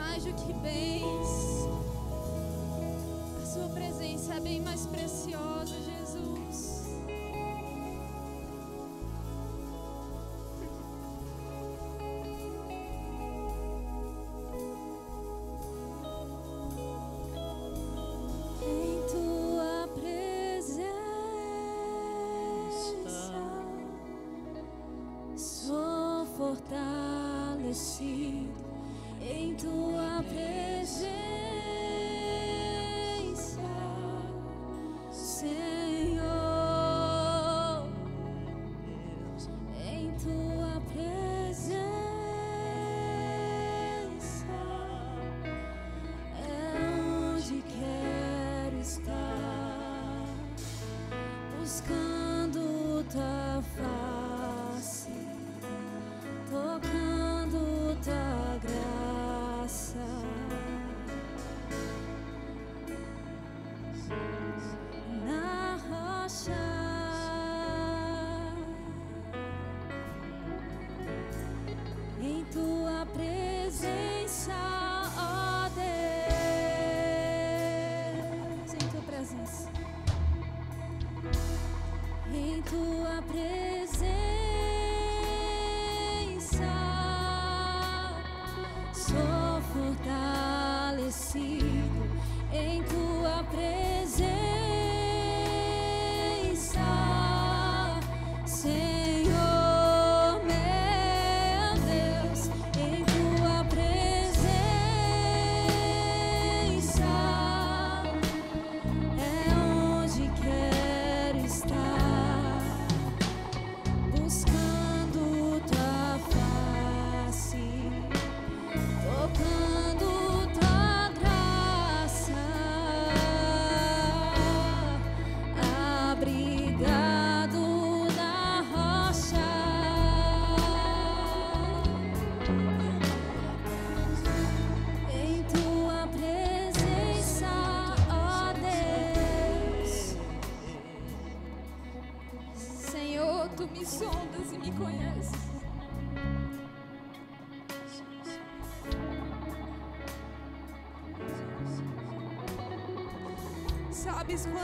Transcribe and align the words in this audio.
mais 0.00 0.24
do 0.24 0.32
que 0.32 0.52
bens. 0.54 1.68
A 3.42 3.46
sua 3.46 3.68
presença 3.68 4.34
é 4.34 4.40
bem 4.40 4.60
mais 4.60 4.86
preciosa, 4.86 5.74
Jesus. 5.82 6.86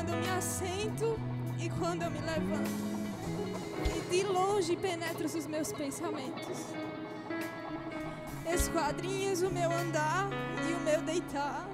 Quando 0.07 0.21
me 0.21 0.29
assento 0.31 1.19
e 1.59 1.69
quando 1.69 2.03
eu 2.03 2.11
me 2.11 2.21
levanto. 2.21 2.71
E 3.97 4.09
de 4.09 4.23
longe 4.23 4.77
penetras 4.77 5.35
os 5.35 5.47
meus 5.47 5.73
pensamentos. 5.73 6.59
Esquadrinhas 8.47 9.43
o 9.43 9.51
meu 9.51 9.71
andar 9.71 10.29
e 10.69 10.73
o 10.75 10.81
meu 10.81 11.03
deitar, 11.03 11.67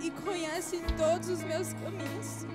e 0.00 0.10
conhece 0.12 0.80
todos 0.96 1.28
os 1.28 1.42
meus 1.42 1.72
caminhos. 1.72 2.46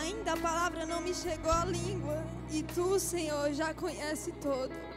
Ainda 0.00 0.34
a 0.34 0.36
palavra 0.36 0.86
não 0.86 1.00
me 1.00 1.12
chegou 1.12 1.50
à 1.50 1.64
língua, 1.64 2.24
e 2.50 2.62
tu, 2.62 3.00
Senhor, 3.00 3.52
já 3.52 3.74
conhece 3.74 4.30
todo. 4.40 4.87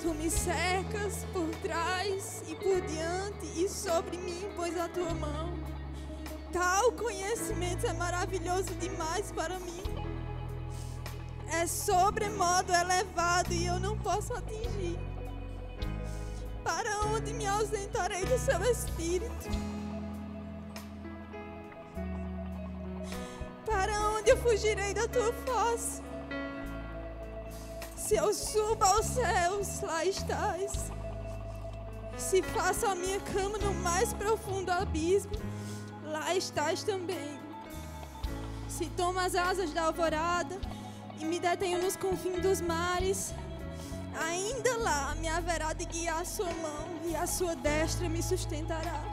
Tu 0.00 0.14
me 0.14 0.30
cercas 0.30 1.26
por 1.30 1.48
trás 1.56 2.42
e 2.48 2.54
por 2.54 2.80
diante, 2.80 3.46
e 3.54 3.68
sobre 3.68 4.16
mim 4.16 4.48
pôs 4.56 4.74
a 4.80 4.88
tua 4.88 5.12
mão. 5.12 5.52
Tal 6.50 6.92
conhecimento 6.92 7.86
é 7.86 7.92
maravilhoso 7.92 8.74
demais 8.76 9.30
para 9.30 9.58
mim. 9.58 9.82
É 11.52 11.66
sobremodo 11.66 12.72
elevado 12.72 13.52
e 13.52 13.66
eu 13.66 13.78
não 13.78 13.98
posso 13.98 14.32
atingir. 14.32 14.98
Para 16.64 17.00
onde 17.08 17.34
me 17.34 17.46
ausentarei 17.46 18.24
do 18.24 18.38
seu 18.38 18.58
espírito? 18.62 19.50
Para 23.66 24.00
onde 24.12 24.30
eu 24.30 24.36
fugirei 24.38 24.94
da 24.94 25.06
tua 25.06 25.30
face? 25.44 26.09
Se 28.10 28.16
eu 28.16 28.34
subo 28.34 28.84
aos 28.84 29.06
céus, 29.06 29.82
lá 29.82 30.04
estás. 30.04 30.90
Se 32.18 32.42
faço 32.42 32.84
a 32.86 32.96
minha 32.96 33.20
cama 33.20 33.56
no 33.58 33.72
mais 33.72 34.12
profundo 34.12 34.68
abismo, 34.68 35.30
lá 36.02 36.34
estás 36.34 36.82
também. 36.82 37.38
Se 38.68 38.86
tomo 38.96 39.20
as 39.20 39.36
asas 39.36 39.72
da 39.72 39.84
alvorada 39.84 40.58
e 41.20 41.24
me 41.24 41.38
detenho 41.38 41.80
nos 41.80 41.94
confins 41.94 42.42
dos 42.42 42.60
mares, 42.60 43.32
ainda 44.28 44.76
lá 44.78 45.14
me 45.14 45.28
haverá 45.28 45.72
de 45.72 45.84
guiar 45.84 46.22
a 46.22 46.24
sua 46.24 46.52
mão 46.54 46.88
e 47.04 47.14
a 47.14 47.28
sua 47.28 47.54
destra 47.54 48.08
me 48.08 48.20
sustentará. 48.20 49.04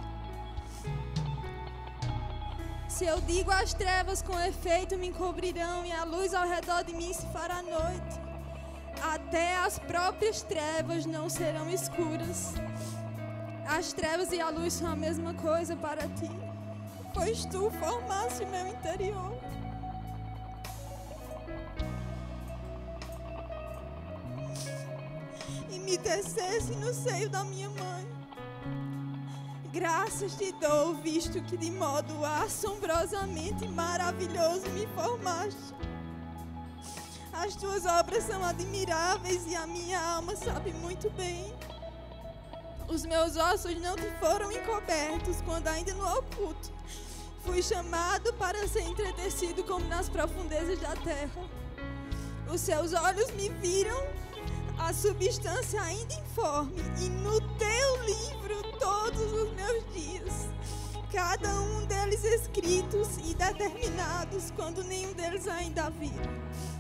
Se 2.90 3.06
eu 3.06 3.22
digo 3.22 3.52
às 3.52 3.76
trevas 3.76 4.24
com 4.24 4.40
efeito 4.40 4.98
me 4.98 5.10
encobrirão 5.10 5.86
e 5.86 5.92
a 5.92 6.04
luz 6.04 6.34
ao 6.34 6.48
redor 6.48 6.84
de 6.84 6.96
mim 6.96 7.14
se 7.14 7.28
fará 7.28 7.62
noite, 7.62 8.27
até 9.04 9.56
as 9.58 9.80
próprias 9.80 10.42
trevas 10.42 11.06
não 11.06 11.30
serão 11.30 11.70
escuras. 11.70 12.54
As 13.68 13.92
trevas 13.92 14.32
e 14.32 14.40
a 14.40 14.50
luz 14.50 14.74
são 14.74 14.92
a 14.92 14.96
mesma 14.96 15.34
coisa 15.34 15.76
para 15.76 16.08
ti, 16.08 16.32
pois 17.14 17.46
tu 17.46 17.70
formaste 17.72 18.46
meu 18.46 18.68
interior. 18.68 19.38
E 25.70 25.80
me 25.80 25.98
tecesse 25.98 26.74
no 26.76 26.94
seio 26.94 27.30
da 27.30 27.44
minha 27.44 27.70
mãe. 27.70 28.08
Graças 29.72 30.36
te 30.36 30.52
dou, 30.54 30.96
visto 30.96 31.42
que 31.44 31.58
de 31.58 31.70
modo 31.70 32.26
assombrosamente 32.26 33.68
maravilhoso 33.68 34.70
me 34.70 34.88
formaste. 34.88 35.76
As 37.40 37.56
tuas 37.56 37.86
obras 37.86 38.24
são 38.24 38.44
admiráveis 38.44 39.46
e 39.46 39.56
a 39.56 39.68
minha 39.68 40.02
alma 40.02 40.36
sabe 40.36 40.74
muito 40.74 41.08
bem. 41.12 41.54
Os 42.88 43.06
meus 43.06 43.38
ossos 43.38 43.80
não 43.80 43.96
te 43.96 44.10
foram 44.20 44.52
encobertos 44.52 45.40
quando 45.46 45.68
ainda 45.68 45.94
no 45.94 46.18
oculto. 46.18 46.74
Fui 47.46 47.62
chamado 47.62 48.34
para 48.34 48.68
ser 48.68 48.82
entretecido 48.82 49.64
como 49.66 49.86
nas 49.88 50.10
profundezas 50.10 50.80
da 50.80 50.96
terra. 50.96 51.44
Os 52.52 52.60
seus 52.60 52.94
olhos 52.94 53.30
me 53.32 53.50
viram 53.50 54.04
a 54.80 54.92
substância 54.92 55.80
ainda 55.80 56.16
informe, 56.16 56.82
e 57.00 57.10
no 57.10 57.40
teu 57.58 58.04
livro 58.04 58.80
todos 58.80 59.32
os 59.34 59.54
meus 59.54 59.94
dias, 59.94 60.48
cada 61.12 61.50
um 61.62 61.86
deles 61.86 62.24
escritos 62.24 63.10
e 63.24 63.36
determinados, 63.36 64.52
quando 64.56 64.84
nenhum 64.84 65.14
deles 65.14 65.48
ainda 65.48 65.86
havia. 65.86 66.77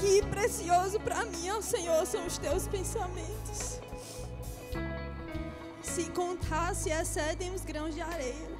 Que 0.00 0.22
precioso 0.26 1.00
para 1.00 1.24
mim, 1.26 1.50
ó 1.50 1.60
Senhor, 1.60 2.06
são 2.06 2.26
os 2.26 2.38
teus 2.38 2.66
pensamentos. 2.68 3.80
Se 5.82 6.10
contasse, 6.10 6.90
excedem 6.90 7.54
os 7.54 7.64
grãos 7.64 7.94
de 7.94 8.00
areia. 8.00 8.54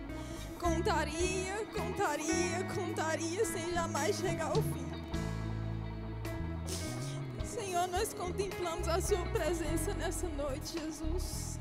Contaria, 0.58 1.66
contaria, 1.75 2.64
contaria, 2.75 3.44
sem 3.44 3.72
jamais 3.72 4.16
chegar 4.16 4.46
ao 4.46 4.62
fim. 4.62 4.84
Senhor, 7.44 7.86
nós 7.88 8.14
contemplamos 8.14 8.88
a 8.88 9.00
Sua 9.00 9.25
presença 9.26 9.92
nessa 9.94 10.28
noite, 10.28 10.78
Jesus. 10.78 11.58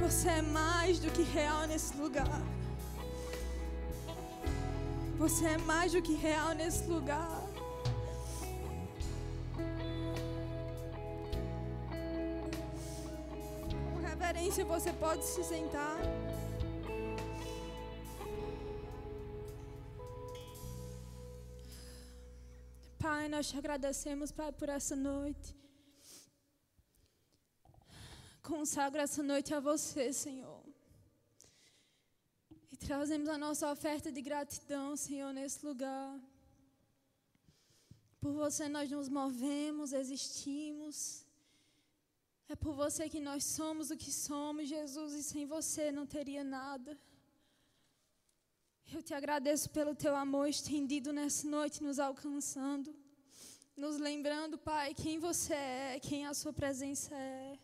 Você 0.00 0.28
é 0.28 0.42
mais 0.42 0.98
do 0.98 1.10
que 1.10 1.22
real 1.22 1.66
nesse 1.66 1.96
lugar. 1.96 2.42
Você 5.18 5.46
é 5.46 5.58
mais 5.58 5.90
do 5.92 6.00
que 6.00 6.14
real 6.14 6.54
nesse 6.54 6.84
lugar. 6.86 7.42
Com 13.92 13.98
reverência, 14.00 14.64
você 14.64 14.92
pode 14.92 15.24
se 15.24 15.42
sentar. 15.42 15.98
Pai, 22.96 23.28
nós 23.28 23.48
te 23.48 23.58
agradecemos, 23.58 24.30
Pai, 24.30 24.52
por 24.52 24.68
essa 24.68 24.94
noite. 24.94 25.56
Consagro 28.40 29.00
essa 29.00 29.22
noite 29.22 29.52
a 29.52 29.58
você, 29.58 30.12
Senhor. 30.12 30.57
Trazemos 32.86 33.28
a 33.28 33.36
nossa 33.36 33.70
oferta 33.70 34.10
de 34.10 34.22
gratidão, 34.22 34.96
Senhor, 34.96 35.32
nesse 35.32 35.64
lugar. 35.66 36.18
Por 38.20 38.32
você 38.32 38.68
nós 38.68 38.90
nos 38.90 39.08
movemos, 39.08 39.92
existimos. 39.92 41.24
É 42.48 42.56
por 42.56 42.72
você 42.72 43.08
que 43.08 43.20
nós 43.20 43.44
somos 43.44 43.90
o 43.90 43.96
que 43.96 44.10
somos, 44.10 44.68
Jesus, 44.68 45.12
e 45.14 45.22
sem 45.22 45.44
você 45.44 45.92
não 45.92 46.06
teria 46.06 46.42
nada. 46.42 46.98
Eu 48.90 49.02
te 49.02 49.12
agradeço 49.12 49.68
pelo 49.68 49.94
teu 49.94 50.16
amor 50.16 50.48
estendido 50.48 51.12
nessa 51.12 51.46
noite, 51.46 51.82
nos 51.82 51.98
alcançando, 51.98 52.94
nos 53.76 53.98
lembrando, 53.98 54.56
Pai, 54.56 54.94
quem 54.94 55.18
você 55.18 55.52
é, 55.52 56.00
quem 56.00 56.26
a 56.26 56.32
sua 56.32 56.54
presença 56.54 57.14
é. 57.14 57.58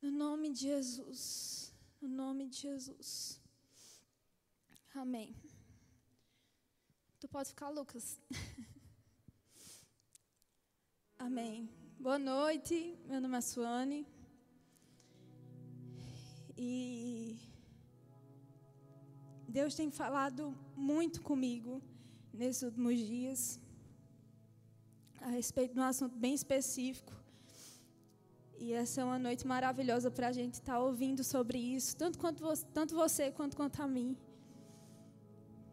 No 0.00 0.12
nome 0.12 0.50
de 0.52 0.60
Jesus, 0.60 1.72
no 2.00 2.08
nome 2.08 2.46
de 2.46 2.58
Jesus. 2.58 3.45
Amém. 4.98 5.36
Tu 7.20 7.28
pode 7.28 7.50
ficar, 7.50 7.68
Lucas. 7.68 8.18
Amém. 11.18 11.68
Boa 12.00 12.18
noite, 12.18 12.98
meu 13.06 13.20
nome 13.20 13.36
é 13.36 13.40
Suane. 13.42 14.06
E 16.56 17.38
Deus 19.46 19.74
tem 19.74 19.90
falado 19.90 20.56
muito 20.74 21.20
comigo 21.20 21.82
nesses 22.32 22.62
últimos 22.62 22.98
dias 22.98 23.60
a 25.20 25.28
respeito 25.28 25.74
de 25.74 25.80
um 25.80 25.82
assunto 25.82 26.16
bem 26.16 26.32
específico. 26.32 27.12
E 28.58 28.72
essa 28.72 29.02
é 29.02 29.04
uma 29.04 29.18
noite 29.18 29.46
maravilhosa 29.46 30.10
para 30.10 30.28
a 30.28 30.32
gente 30.32 30.54
estar 30.54 30.76
tá 30.76 30.80
ouvindo 30.80 31.22
sobre 31.22 31.58
isso, 31.58 31.94
tanto, 31.98 32.18
quanto 32.18 32.42
tanto 32.72 32.94
você 32.94 33.30
quanto 33.30 33.58
quanto 33.58 33.82
a 33.82 33.86
mim. 33.86 34.16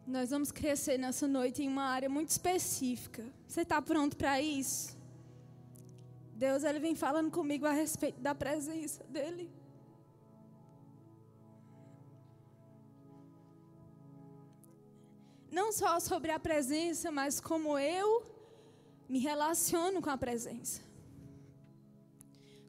Nós 0.06 0.30
vamos 0.30 0.52
crescer 0.52 0.98
nessa 0.98 1.26
noite 1.26 1.62
em 1.62 1.68
uma 1.68 1.84
área 1.84 2.08
muito 2.08 2.30
específica. 2.30 3.24
Você 3.48 3.62
está 3.62 3.80
pronto 3.80 4.16
para 4.16 4.40
isso? 4.40 4.96
Deus 6.34 6.64
ele 6.64 6.78
vem 6.78 6.94
falando 6.94 7.30
comigo 7.30 7.66
a 7.66 7.72
respeito 7.72 8.20
da 8.20 8.34
presença 8.34 9.02
dele. 9.04 9.50
não 15.54 15.70
só 15.70 16.00
sobre 16.00 16.32
a 16.32 16.38
presença, 16.38 17.12
mas 17.12 17.38
como 17.38 17.78
eu 17.78 18.26
me 19.08 19.20
relaciono 19.20 20.02
com 20.02 20.10
a 20.10 20.18
presença. 20.18 20.82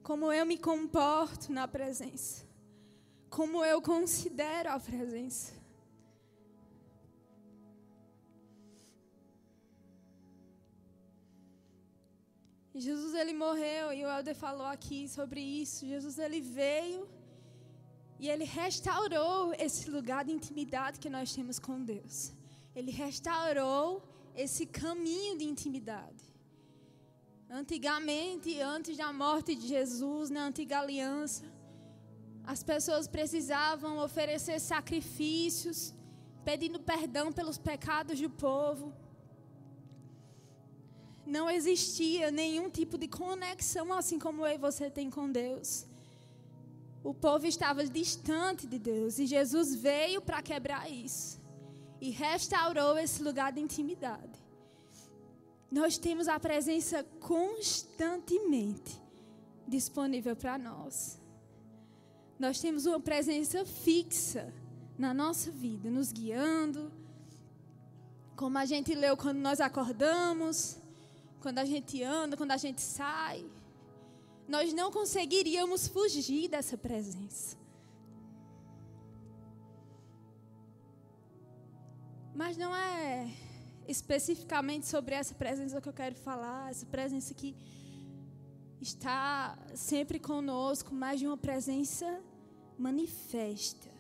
Como 0.04 0.32
eu 0.32 0.46
me 0.46 0.56
comporto 0.56 1.52
na 1.52 1.68
presença. 1.68 2.46
Como 3.28 3.66
eu 3.66 3.82
considero 3.82 4.70
a 4.70 4.80
presença. 4.80 5.55
Jesus 12.80 13.14
ele 13.14 13.34
morreu 13.34 13.94
e 13.94 14.04
o 14.06 14.10
Helder 14.10 14.36
falou 14.36 14.68
aqui 14.68 15.08
sobre 15.08 15.42
isso. 15.42 15.86
Jesus 15.86 16.18
ele 16.20 16.42
veio 16.42 17.08
e 18.20 18.30
ele 18.30 18.44
restaurou 18.44 19.54
esse 19.54 19.90
lugar 19.90 20.26
de 20.26 20.32
intimidade 20.32 21.00
que 21.00 21.10
nós 21.10 21.34
temos 21.34 21.60
com 21.60 21.84
Deus 21.84 22.34
ele 22.76 22.92
restaurou 22.92 24.04
esse 24.36 24.66
caminho 24.66 25.38
de 25.38 25.46
intimidade. 25.46 26.24
Antigamente, 27.50 28.60
antes 28.60 28.98
da 28.98 29.14
morte 29.14 29.56
de 29.56 29.66
Jesus, 29.66 30.30
na 30.30 30.46
antiga 30.48 30.80
aliança, 30.80 31.46
as 32.44 32.62
pessoas 32.62 33.08
precisavam 33.08 34.04
oferecer 34.04 34.60
sacrifícios, 34.60 35.96
pedindo 36.44 36.80
perdão 36.80 37.32
pelos 37.32 37.58
pecados 37.58 38.20
do 38.20 38.30
povo. 38.30 38.94
Não 41.26 41.50
existia 41.50 42.30
nenhum 42.30 42.70
tipo 42.70 42.98
de 42.98 43.08
conexão 43.08 43.92
assim 43.92 44.20
como 44.20 44.46
eu 44.46 44.54
e 44.54 44.58
você 44.58 44.90
tem 44.90 45.10
com 45.10 45.32
Deus. 45.32 45.86
O 47.04 47.14
povo 47.14 47.46
estava 47.46 47.84
distante 47.86 48.68
de 48.68 48.80
Deus 48.80 49.20
e 49.20 49.26
Jesus 49.26 49.76
veio 49.76 50.22
para 50.22 50.42
quebrar 50.42 50.92
isso 50.92 51.40
e 52.00 52.10
restaurou 52.10 52.98
esse 52.98 53.24
lugar 53.24 53.52
de 53.52 53.62
intimidade. 53.62 54.40
Nós 55.72 55.98
temos 55.98 56.28
a 56.28 56.40
presença 56.40 57.04
constantemente 57.20 59.02
disponível 59.68 60.36
para 60.36 60.58
nós. 60.58 61.20
Nós 62.38 62.60
temos 62.60 62.86
uma 62.86 63.00
presença 63.00 63.66
fixa 63.66 64.54
na 64.98 65.14
nossa 65.14 65.52
vida, 65.52 65.90
nos 65.90 66.12
guiando. 66.12 66.92
Como 68.36 68.58
a 68.58 68.66
gente 68.66 68.94
leu 68.94 69.16
quando 69.16 69.38
nós 69.38 69.60
acordamos, 69.60 70.78
quando 71.46 71.60
a 71.60 71.66
gente 71.74 72.02
anda, 72.02 72.36
quando 72.36 72.54
a 72.58 72.58
gente 72.58 72.82
sai. 72.82 73.46
Nós 74.48 74.74
não 74.74 74.92
conseguiríamos 74.92 75.88
fugir 75.88 76.48
dessa 76.48 76.76
presença. 76.76 77.56
Mas 82.34 82.58
não 82.58 82.76
é 82.76 83.32
especificamente 83.88 84.88
sobre 84.88 85.14
essa 85.14 85.36
presença 85.36 85.80
que 85.80 85.88
eu 85.88 85.94
quero 86.02 86.16
falar, 86.16 86.72
essa 86.72 86.88
presença 86.88 87.32
que 87.36 87.56
está 88.82 89.56
sempre 89.76 90.20
conosco, 90.20 90.96
mas 90.96 91.20
de 91.20 91.28
uma 91.28 91.38
presença 91.38 92.08
manifesta. 92.76 93.92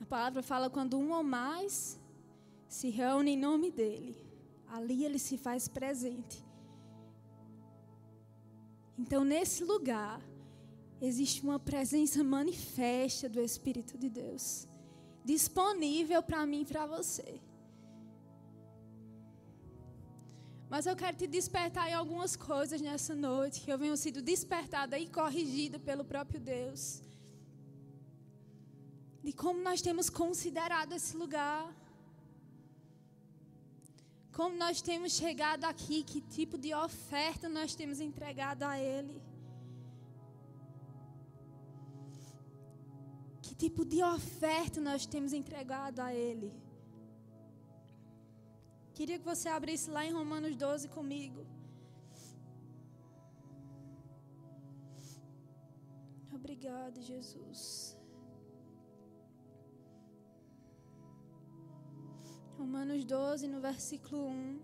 A 0.00 0.06
palavra 0.06 0.42
fala 0.42 0.70
quando 0.70 0.98
um 0.98 1.10
ou 1.12 1.22
mais 1.22 2.00
se 2.76 2.88
reúne 2.88 3.32
em 3.32 3.36
nome 3.36 3.70
dele, 3.70 4.16
ali 4.66 5.04
ele 5.04 5.18
se 5.18 5.36
faz 5.36 5.68
presente. 5.68 6.42
Então, 8.98 9.22
nesse 9.32 9.62
lugar, 9.62 10.18
existe 10.98 11.42
uma 11.42 11.58
presença 11.58 12.24
manifesta 12.24 13.28
do 13.28 13.42
Espírito 13.42 13.98
de 13.98 14.08
Deus, 14.08 14.66
disponível 15.22 16.22
para 16.22 16.46
mim 16.46 16.62
e 16.62 16.64
para 16.64 16.86
você. 16.86 17.42
Mas 20.70 20.86
eu 20.86 20.96
quero 20.96 21.18
te 21.18 21.26
despertar 21.26 21.90
em 21.90 21.92
algumas 21.92 22.36
coisas 22.36 22.80
nessa 22.80 23.14
noite, 23.14 23.60
que 23.60 23.70
eu 23.70 23.76
venho 23.76 23.98
sido 23.98 24.22
despertada 24.22 24.98
e 24.98 25.06
corrigida 25.06 25.78
pelo 25.78 26.06
próprio 26.06 26.40
Deus. 26.40 27.02
De 29.22 29.34
como 29.34 29.60
nós 29.60 29.82
temos 29.82 30.08
considerado 30.08 30.94
esse 30.94 31.14
lugar. 31.14 31.81
Como 34.32 34.56
nós 34.56 34.80
temos 34.80 35.12
chegado 35.12 35.64
aqui, 35.64 36.02
que 36.02 36.20
tipo 36.20 36.56
de 36.56 36.72
oferta 36.74 37.48
nós 37.48 37.74
temos 37.74 38.00
entregado 38.00 38.62
a 38.62 38.78
Ele. 38.78 39.20
Que 43.42 43.54
tipo 43.54 43.84
de 43.84 44.02
oferta 44.02 44.80
nós 44.80 45.04
temos 45.04 45.32
entregado 45.34 46.00
a 46.00 46.14
Ele? 46.14 46.50
Queria 48.94 49.18
que 49.18 49.24
você 49.24 49.48
abrisse 49.48 49.90
lá 49.90 50.04
em 50.06 50.12
Romanos 50.12 50.56
12 50.56 50.88
comigo. 50.88 51.46
Obrigado, 56.32 57.02
Jesus. 57.02 57.96
Romanos 62.62 63.04
12, 63.04 63.48
no 63.48 63.60
versículo 63.60 64.28
1. 64.28 64.60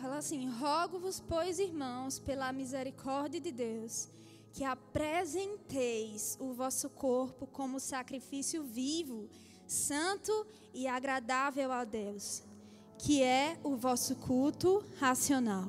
Fala 0.00 0.16
assim: 0.16 0.48
Rogo-vos, 0.48 1.20
pois, 1.20 1.58
irmãos, 1.58 2.18
pela 2.18 2.50
misericórdia 2.50 3.38
de 3.38 3.52
Deus, 3.52 4.08
que 4.54 4.64
apresenteis 4.64 6.38
o 6.40 6.54
vosso 6.54 6.88
corpo 6.88 7.46
como 7.46 7.78
sacrifício 7.78 8.62
vivo, 8.62 9.28
santo 9.66 10.46
e 10.72 10.88
agradável 10.88 11.70
a 11.70 11.84
Deus, 11.84 12.42
que 12.96 13.22
é 13.22 13.58
o 13.62 13.76
vosso 13.76 14.16
culto 14.16 14.82
racional. 14.98 15.68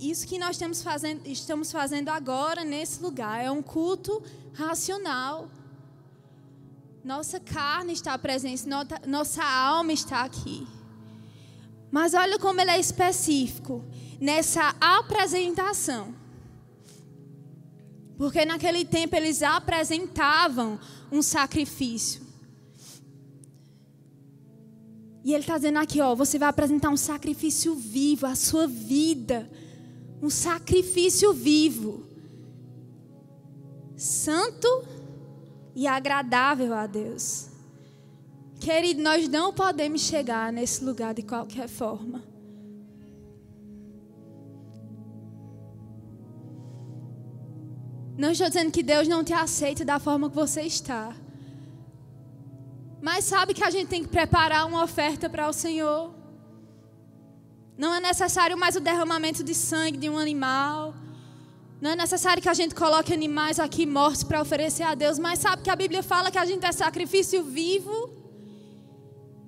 Isso 0.00 0.26
que 0.26 0.36
nós 0.36 0.58
fazendo, 0.82 1.24
estamos 1.28 1.70
fazendo 1.70 2.08
agora 2.08 2.64
nesse 2.64 3.00
lugar 3.00 3.40
é 3.40 3.48
um 3.48 3.62
culto 3.62 4.20
racional. 4.52 5.48
Nossa 7.04 7.40
carne 7.40 7.92
está 7.92 8.16
presente, 8.16 8.64
nossa 9.06 9.42
alma 9.44 9.92
está 9.92 10.22
aqui. 10.22 10.66
Mas 11.90 12.14
olha 12.14 12.38
como 12.38 12.60
ele 12.60 12.70
é 12.70 12.78
específico 12.78 13.84
nessa 14.20 14.74
apresentação. 14.80 16.14
Porque 18.16 18.44
naquele 18.44 18.84
tempo 18.84 19.16
eles 19.16 19.42
apresentavam 19.42 20.78
um 21.10 21.20
sacrifício. 21.20 22.22
E 25.24 25.32
ele 25.34 25.42
está 25.42 25.56
dizendo 25.56 25.78
aqui, 25.78 26.00
ó, 26.00 26.14
você 26.14 26.38
vai 26.38 26.48
apresentar 26.48 26.88
um 26.88 26.96
sacrifício 26.96 27.74
vivo, 27.74 28.26
a 28.26 28.34
sua 28.34 28.66
vida. 28.66 29.50
Um 30.20 30.30
sacrifício 30.30 31.32
vivo. 31.32 32.06
Santo 33.96 34.84
e 35.74 35.86
agradável 35.86 36.74
a 36.74 36.86
Deus. 36.86 37.48
Querido, 38.60 39.02
nós 39.02 39.28
não 39.28 39.52
podemos 39.52 40.02
chegar 40.02 40.52
nesse 40.52 40.84
lugar 40.84 41.14
de 41.14 41.22
qualquer 41.22 41.68
forma. 41.68 42.22
Não 48.16 48.30
estou 48.30 48.46
dizendo 48.46 48.70
que 48.70 48.82
Deus 48.82 49.08
não 49.08 49.24
te 49.24 49.32
aceita 49.32 49.84
da 49.84 49.98
forma 49.98 50.28
que 50.28 50.36
você 50.36 50.62
está. 50.62 51.12
Mas 53.00 53.24
sabe 53.24 53.52
que 53.52 53.64
a 53.64 53.70
gente 53.70 53.88
tem 53.88 54.02
que 54.02 54.08
preparar 54.08 54.64
uma 54.66 54.84
oferta 54.84 55.28
para 55.28 55.48
o 55.48 55.52
Senhor. 55.52 56.14
Não 57.76 57.92
é 57.92 58.00
necessário 58.00 58.56
mais 58.56 58.76
o 58.76 58.80
derramamento 58.80 59.42
de 59.42 59.54
sangue 59.54 59.98
de 59.98 60.08
um 60.08 60.16
animal. 60.16 60.94
Não 61.82 61.90
é 61.90 61.96
necessário 61.96 62.40
que 62.40 62.48
a 62.48 62.54
gente 62.54 62.76
coloque 62.76 63.12
animais 63.12 63.58
aqui 63.58 63.84
mortos 63.84 64.22
para 64.22 64.40
oferecer 64.40 64.84
a 64.84 64.94
Deus. 64.94 65.18
Mas 65.18 65.40
sabe 65.40 65.62
que 65.62 65.70
a 65.70 65.74
Bíblia 65.74 66.00
fala 66.00 66.30
que 66.30 66.38
a 66.38 66.44
gente 66.44 66.64
é 66.64 66.70
sacrifício 66.70 67.42
vivo. 67.42 68.08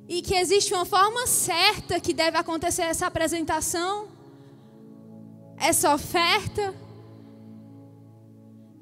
E 0.08 0.20
que 0.20 0.34
existe 0.34 0.74
uma 0.74 0.84
forma 0.84 1.28
certa 1.28 2.00
que 2.00 2.12
deve 2.12 2.36
acontecer 2.36 2.82
essa 2.82 3.06
apresentação, 3.06 4.08
essa 5.56 5.94
oferta 5.94 6.74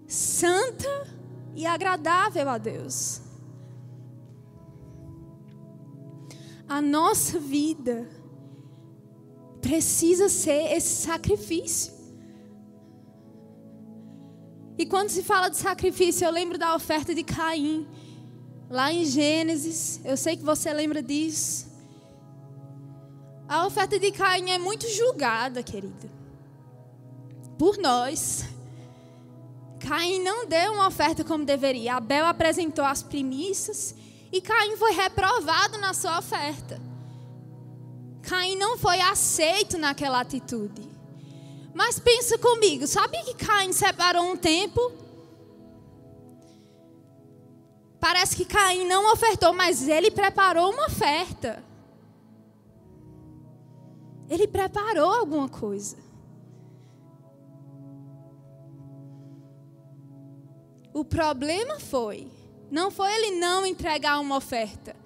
santa 0.08 1.06
e 1.54 1.66
agradável 1.66 2.48
a 2.48 2.56
Deus. 2.56 3.20
A 6.66 6.80
nossa 6.80 7.38
vida 7.38 8.08
precisa 9.60 10.30
ser 10.30 10.72
esse 10.72 11.02
sacrifício. 11.02 12.01
E 14.78 14.86
quando 14.86 15.10
se 15.10 15.22
fala 15.22 15.48
de 15.48 15.56
sacrifício, 15.56 16.24
eu 16.24 16.30
lembro 16.30 16.58
da 16.58 16.74
oferta 16.74 17.14
de 17.14 17.22
Caim 17.22 17.86
Lá 18.72 18.90
em 18.90 19.04
Gênesis, 19.04 20.00
eu 20.02 20.16
sei 20.16 20.34
que 20.34 20.42
você 20.42 20.72
lembra 20.72 21.02
disso. 21.02 21.70
A 23.46 23.66
oferta 23.66 23.98
de 23.98 24.10
Caim 24.10 24.50
é 24.50 24.56
muito 24.56 24.88
julgada, 24.88 25.62
querida. 25.62 26.10
Por 27.58 27.76
nós. 27.76 28.46
Caim 29.78 30.22
não 30.22 30.46
deu 30.46 30.72
uma 30.72 30.86
oferta 30.86 31.22
como 31.22 31.44
deveria. 31.44 31.96
Abel 31.96 32.24
apresentou 32.24 32.82
as 32.82 33.02
primícias 33.02 33.94
e 34.32 34.40
Caim 34.40 34.74
foi 34.78 34.92
reprovado 34.92 35.76
na 35.76 35.92
sua 35.92 36.18
oferta. 36.18 36.80
Caim 38.22 38.56
não 38.56 38.78
foi 38.78 39.02
aceito 39.02 39.76
naquela 39.76 40.18
atitude. 40.20 40.91
Mas 41.74 41.98
pensa 41.98 42.38
comigo, 42.38 42.86
sabe 42.86 43.22
que 43.22 43.34
Caim 43.34 43.72
separou 43.72 44.24
um 44.24 44.36
tempo 44.36 45.02
Parece 48.02 48.34
que 48.34 48.44
Caim 48.44 48.84
não 48.84 49.12
ofertou, 49.12 49.52
mas 49.52 49.86
ele 49.86 50.10
preparou 50.10 50.72
uma 50.72 50.86
oferta. 50.86 51.62
Ele 54.28 54.48
preparou 54.48 55.08
alguma 55.08 55.48
coisa. 55.48 55.96
O 60.92 61.04
problema 61.04 61.78
foi, 61.78 62.26
não 62.72 62.90
foi 62.90 63.14
ele 63.14 63.38
não 63.38 63.64
entregar 63.64 64.18
uma 64.18 64.36
oferta. 64.36 64.96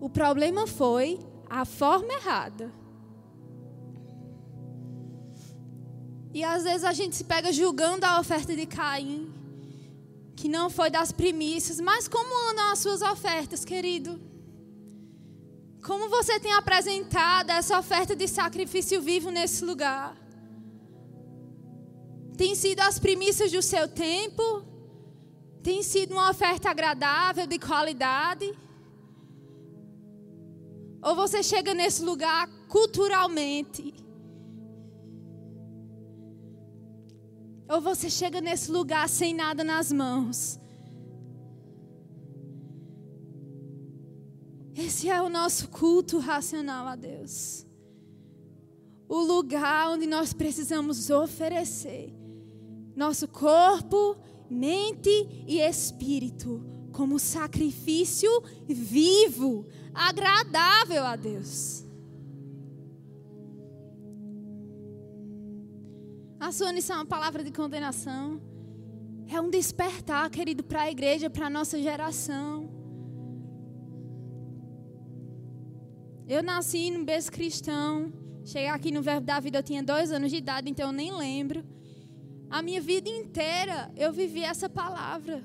O 0.00 0.10
problema 0.10 0.66
foi 0.66 1.20
a 1.48 1.64
forma 1.64 2.12
errada. 2.14 2.72
E 6.34 6.42
às 6.42 6.64
vezes 6.64 6.84
a 6.84 6.92
gente 6.92 7.14
se 7.16 7.24
pega 7.24 7.52
julgando 7.52 8.06
a 8.06 8.18
oferta 8.20 8.54
de 8.54 8.66
Caim 8.66 9.32
que 10.34 10.48
não 10.48 10.68
foi 10.68 10.90
das 10.90 11.12
primícias, 11.12 11.78
mas 11.80 12.08
como 12.08 12.50
andam 12.50 12.72
as 12.72 12.80
suas 12.80 13.00
ofertas, 13.00 13.64
querido? 13.64 14.20
Como 15.84 16.08
você 16.08 16.40
tem 16.40 16.52
apresentado 16.52 17.50
essa 17.50 17.78
oferta 17.78 18.16
de 18.16 18.26
sacrifício 18.26 19.00
vivo 19.00 19.30
nesse 19.30 19.64
lugar? 19.64 20.16
Tem 22.36 22.54
sido 22.54 22.80
as 22.80 22.98
primícias 22.98 23.52
do 23.52 23.62
seu 23.62 23.86
tempo? 23.86 24.64
Tem 25.62 25.82
sido 25.82 26.12
uma 26.12 26.30
oferta 26.30 26.70
agradável, 26.70 27.46
de 27.46 27.58
qualidade? 27.58 28.52
Ou 31.02 31.14
você 31.14 31.42
chega 31.42 31.74
nesse 31.74 32.02
lugar 32.02 32.48
culturalmente? 32.68 33.94
Ou 37.68 37.80
você 37.80 38.10
chega 38.10 38.40
nesse 38.40 38.70
lugar 38.70 39.08
sem 39.08 39.34
nada 39.34 39.62
nas 39.64 39.90
mãos. 39.90 40.60
Esse 44.74 45.08
é 45.08 45.20
o 45.20 45.28
nosso 45.28 45.68
culto 45.68 46.18
racional 46.18 46.86
a 46.86 46.96
Deus. 46.96 47.66
O 49.08 49.20
lugar 49.20 49.90
onde 49.90 50.06
nós 50.06 50.32
precisamos 50.32 51.10
oferecer 51.10 52.12
nosso 52.94 53.26
corpo, 53.26 54.16
mente 54.48 55.44
e 55.46 55.60
espírito 55.60 56.64
como 56.92 57.18
sacrifício 57.18 58.30
vivo, 58.68 59.66
agradável 59.94 61.04
a 61.04 61.16
Deus. 61.16 61.81
A 66.46 66.50
sua 66.50 66.72
lição 66.72 66.96
é 66.96 66.98
uma 66.98 67.06
palavra 67.06 67.44
de 67.44 67.52
condenação. 67.52 68.40
É 69.32 69.40
um 69.40 69.48
despertar, 69.48 70.28
querido, 70.28 70.64
para 70.64 70.82
a 70.82 70.90
igreja, 70.90 71.30
para 71.30 71.46
a 71.46 71.50
nossa 71.50 71.80
geração. 71.80 72.68
Eu 76.26 76.42
nasci 76.42 76.90
no 76.90 77.04
berço 77.04 77.30
cristão. 77.30 78.12
Cheguei 78.44 78.66
aqui 78.66 78.90
no 78.90 79.02
Verbo 79.02 79.24
da 79.24 79.38
Vida, 79.38 79.58
eu 79.58 79.62
tinha 79.62 79.84
dois 79.84 80.10
anos 80.10 80.32
de 80.32 80.38
idade, 80.38 80.68
então 80.68 80.88
eu 80.88 80.92
nem 80.92 81.16
lembro. 81.16 81.64
A 82.50 82.60
minha 82.60 82.80
vida 82.80 83.08
inteira 83.08 83.92
eu 83.96 84.12
vivi 84.12 84.42
essa 84.42 84.68
palavra. 84.68 85.44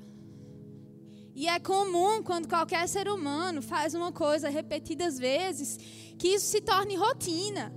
E 1.36 1.48
é 1.48 1.60
comum 1.60 2.24
quando 2.24 2.50
qualquer 2.50 2.88
ser 2.88 3.08
humano 3.08 3.62
faz 3.62 3.94
uma 3.94 4.12
coisa 4.12 4.50
repetidas 4.50 5.20
vezes, 5.20 5.78
que 6.18 6.30
isso 6.30 6.48
se 6.48 6.60
torne 6.60 6.96
rotina 6.96 7.72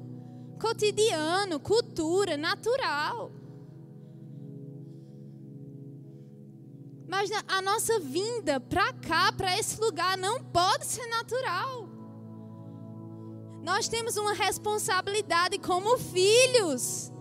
cotidiano, 0.61 1.59
cultura, 1.59 2.37
natural. 2.37 3.33
Mas 7.09 7.29
a 7.49 7.61
nossa 7.61 7.99
vinda 7.99 8.61
para 8.61 8.93
cá, 8.93 9.33
para 9.33 9.59
esse 9.59 9.81
lugar, 9.81 10.17
não 10.17 10.45
pode 10.45 10.87
ser 10.87 11.07
natural. 11.09 11.89
Nós 13.63 13.89
temos 13.89 14.17
uma 14.17 14.33
responsabilidade 14.33 15.59
como 15.59 15.99
filhos, 15.99 17.13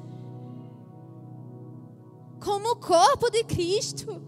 como 2.44 2.76
corpo 2.76 3.32
de 3.32 3.44
Cristo. 3.44 4.22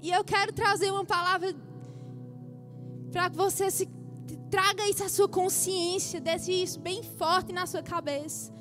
E 0.00 0.10
eu 0.10 0.22
quero 0.22 0.52
trazer 0.52 0.90
uma 0.92 1.04
palavra 1.04 1.52
para 3.10 3.28
que 3.28 3.36
você 3.36 3.70
se 3.70 3.86
Traga 4.50 4.88
isso 4.88 5.04
à 5.04 5.08
sua 5.08 5.28
consciência, 5.28 6.20
deixe 6.20 6.52
isso 6.52 6.78
bem 6.78 7.02
forte 7.02 7.52
na 7.52 7.66
sua 7.66 7.82
cabeça. 7.82 8.52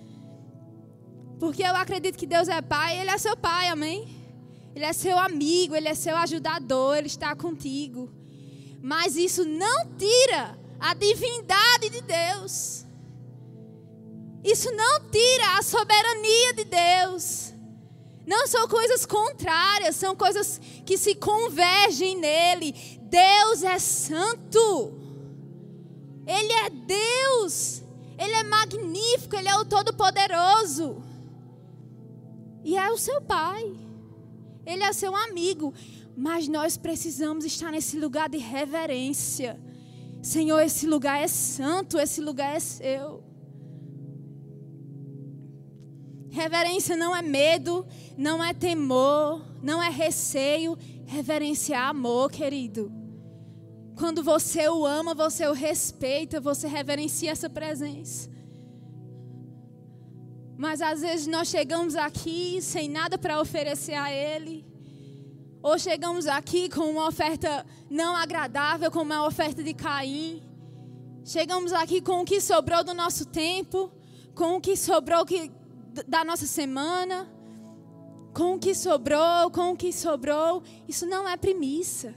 Porque 1.40 1.64
eu 1.64 1.76
acredito 1.76 2.18
que 2.18 2.26
Deus 2.26 2.48
é 2.48 2.62
Pai, 2.62 3.00
Ele 3.00 3.10
é 3.10 3.18
seu 3.18 3.36
Pai, 3.38 3.68
amém? 3.68 4.16
Ele 4.76 4.84
é 4.84 4.92
seu 4.92 5.18
amigo, 5.18 5.74
ele 5.74 5.88
é 5.88 5.96
seu 5.96 6.18
ajudador, 6.18 6.98
ele 6.98 7.08
está 7.08 7.34
contigo. 7.34 8.12
Mas 8.82 9.16
isso 9.16 9.46
não 9.46 9.96
tira 9.96 10.60
a 10.78 10.94
divindade 10.94 11.90
de 11.90 12.02
Deus. 12.02 12.86
Isso 14.44 14.70
não 14.74 15.10
tira 15.10 15.58
a 15.58 15.64
soberania 15.64 16.54
de 16.56 16.66
Deus. 16.66 17.54
Não 18.28 18.46
são 18.48 18.68
coisas 18.68 19.06
contrárias, 19.06 19.96
são 19.96 20.14
coisas 20.14 20.60
que 20.86 20.98
se 20.98 21.16
convergem 21.16 22.18
nele. 22.18 22.74
Deus 23.04 23.64
é 23.64 23.80
santo. 23.80 25.05
Ele 26.26 26.54
é 26.54 26.70
Deus. 26.70 27.84
Ele 28.18 28.34
é 28.34 28.44
magnífico, 28.44 29.36
ele 29.36 29.50
é 29.50 29.58
o 29.58 29.66
todo-poderoso. 29.66 31.04
E 32.64 32.78
é 32.78 32.90
o 32.90 32.98
seu 32.98 33.22
pai. 33.22 33.76
Ele 34.66 34.84
é 34.84 34.92
seu 34.94 35.16
amigo. 35.16 35.74
Mas 36.16 36.48
nós 36.48 36.78
precisamos 36.78 37.46
estar 37.46 37.72
nesse 37.72 38.00
lugar 38.00 38.30
de 38.30 38.38
reverência. 38.38 39.60
Senhor, 40.22 40.60
esse 40.62 40.88
lugar 40.88 41.22
é 41.22 41.28
santo, 41.28 42.00
esse 42.00 42.22
lugar 42.22 42.56
é 42.56 42.60
seu. 42.60 43.24
Reverência 46.32 46.98
não 46.98 47.16
é 47.16 47.22
medo, 47.22 47.86
não 48.18 48.44
é 48.44 48.54
temor, 48.54 49.46
não 49.62 49.82
é 49.82 49.90
receio. 49.90 50.78
Reverência 51.06 51.76
é 51.76 51.78
amor, 51.78 52.32
querido. 52.32 52.92
Quando 53.96 54.22
você 54.22 54.68
o 54.68 54.86
ama, 54.86 55.14
você 55.14 55.48
o 55.48 55.54
respeita, 55.54 56.42
você 56.42 56.68
reverencia 56.68 57.32
essa 57.32 57.50
presença. 57.50 58.30
Mas 60.58 60.82
às 60.82 61.02
vezes 61.02 61.28
nós 61.28 61.48
chegamos 61.48 61.96
aqui 61.96 62.62
sem 62.62 62.90
nada 62.90 63.18
para 63.18 63.40
oferecer 63.40 63.94
a 63.94 64.12
Ele. 64.12 64.66
Ou 65.62 65.80
chegamos 65.80 66.28
aqui 66.28 66.70
com 66.70 66.92
uma 66.92 67.08
oferta 67.08 67.66
não 67.90 68.16
agradável, 68.16 68.92
como 68.92 69.14
a 69.14 69.26
oferta 69.26 69.64
de 69.64 69.74
Caim. 69.74 70.44
Chegamos 71.24 71.74
aqui 71.74 72.02
com 72.02 72.22
o 72.22 72.26
que 72.26 72.40
sobrou 72.40 72.84
do 72.84 72.94
nosso 72.94 73.26
tempo, 73.26 73.92
com 74.36 74.58
o 74.58 74.62
que 74.62 74.76
sobrou 74.76 75.26
que 75.26 75.52
da 76.08 76.24
nossa 76.24 76.46
semana, 76.46 77.28
com 78.34 78.56
o 78.56 78.60
que 78.60 78.76
sobrou, 78.76 79.50
com 79.52 79.72
o 79.72 79.78
que 79.78 79.92
sobrou. 79.92 80.62
Isso 80.88 81.06
não 81.06 81.28
é 81.28 81.38
premissa. 81.38 82.14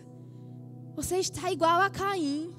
Você 0.99 1.19
está 1.19 1.53
igual 1.53 1.81
a 1.81 1.89
Caim. 1.89 2.53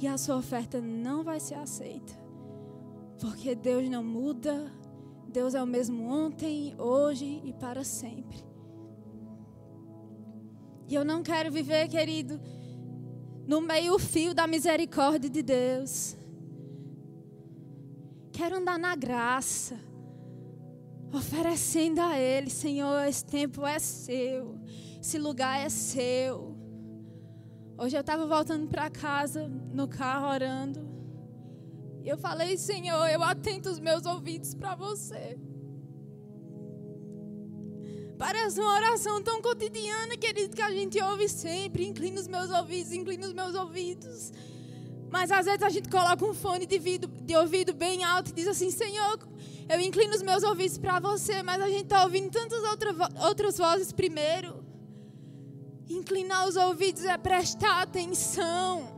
E 0.00 0.06
a 0.08 0.18
sua 0.18 0.36
oferta 0.36 0.80
não 0.80 1.22
vai 1.22 1.38
ser 1.38 1.54
aceita. 1.54 2.12
Porque 3.20 3.54
Deus 3.54 3.88
não 3.88 4.02
muda. 4.02 4.72
Deus 5.28 5.54
é 5.54 5.62
o 5.62 5.66
mesmo 5.66 6.12
ontem, 6.12 6.74
hoje 6.76 7.40
e 7.44 7.52
para 7.52 7.84
sempre. 7.84 8.44
E 10.88 10.94
eu 10.96 11.04
não 11.04 11.22
quero 11.22 11.52
viver, 11.52 11.86
querido, 11.86 12.40
no 13.46 13.60
meio-fio 13.60 14.34
da 14.34 14.44
misericórdia 14.44 15.30
de 15.30 15.40
Deus. 15.40 16.16
Quero 18.32 18.56
andar 18.56 18.76
na 18.76 18.96
graça, 18.96 19.78
oferecendo 21.12 22.00
a 22.00 22.18
Ele: 22.18 22.50
Senhor, 22.50 23.06
esse 23.06 23.24
tempo 23.24 23.64
é 23.64 23.78
seu, 23.78 24.63
esse 25.04 25.18
lugar 25.18 25.60
é 25.60 25.68
seu. 25.68 26.56
Hoje 27.76 27.94
eu 27.94 28.00
estava 28.00 28.26
voltando 28.26 28.66
para 28.68 28.88
casa 28.88 29.46
no 29.70 29.86
carro 29.86 30.28
orando. 30.28 30.80
E 32.02 32.08
eu 32.08 32.16
falei: 32.16 32.56
Senhor, 32.56 33.06
eu 33.08 33.22
atento 33.22 33.68
os 33.68 33.78
meus 33.78 34.06
ouvidos 34.06 34.54
para 34.54 34.74
você. 34.74 35.38
Parece 38.16 38.58
uma 38.58 38.76
oração 38.76 39.22
tão 39.22 39.42
cotidiana, 39.42 40.16
querido, 40.16 40.56
que 40.56 40.62
a 40.62 40.70
gente 40.70 40.98
ouve 41.02 41.28
sempre. 41.28 41.86
Inclina 41.86 42.18
os 42.18 42.26
meus 42.26 42.50
ouvidos, 42.50 42.92
inclina 42.92 43.26
os 43.26 43.34
meus 43.34 43.54
ouvidos. 43.54 44.32
Mas 45.10 45.30
às 45.30 45.44
vezes 45.44 45.62
a 45.62 45.68
gente 45.68 45.90
coloca 45.90 46.24
um 46.24 46.32
fone 46.32 46.64
de, 46.64 46.78
vidro, 46.78 47.10
de 47.10 47.36
ouvido 47.36 47.74
bem 47.74 48.02
alto 48.04 48.30
e 48.30 48.32
diz 48.32 48.48
assim: 48.48 48.70
Senhor, 48.70 49.18
eu 49.68 49.80
inclino 49.80 50.14
os 50.14 50.22
meus 50.22 50.42
ouvidos 50.42 50.78
para 50.78 50.98
você, 50.98 51.42
mas 51.42 51.60
a 51.60 51.68
gente 51.68 51.84
está 51.84 52.04
ouvindo 52.04 52.30
tantas 52.30 52.62
outra, 52.64 52.94
outras 53.26 53.58
vozes 53.58 53.92
primeiro. 53.92 54.63
Inclinar 55.88 56.48
os 56.48 56.56
ouvidos 56.56 57.04
é 57.04 57.16
prestar 57.18 57.82
atenção, 57.82 58.88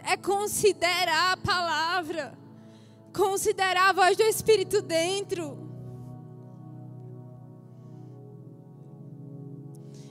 é 0.00 0.16
considerar 0.16 1.32
a 1.32 1.36
palavra, 1.36 2.36
considerar 3.14 3.90
a 3.90 3.92
voz 3.92 4.16
do 4.16 4.24
Espírito 4.24 4.82
dentro. 4.82 5.64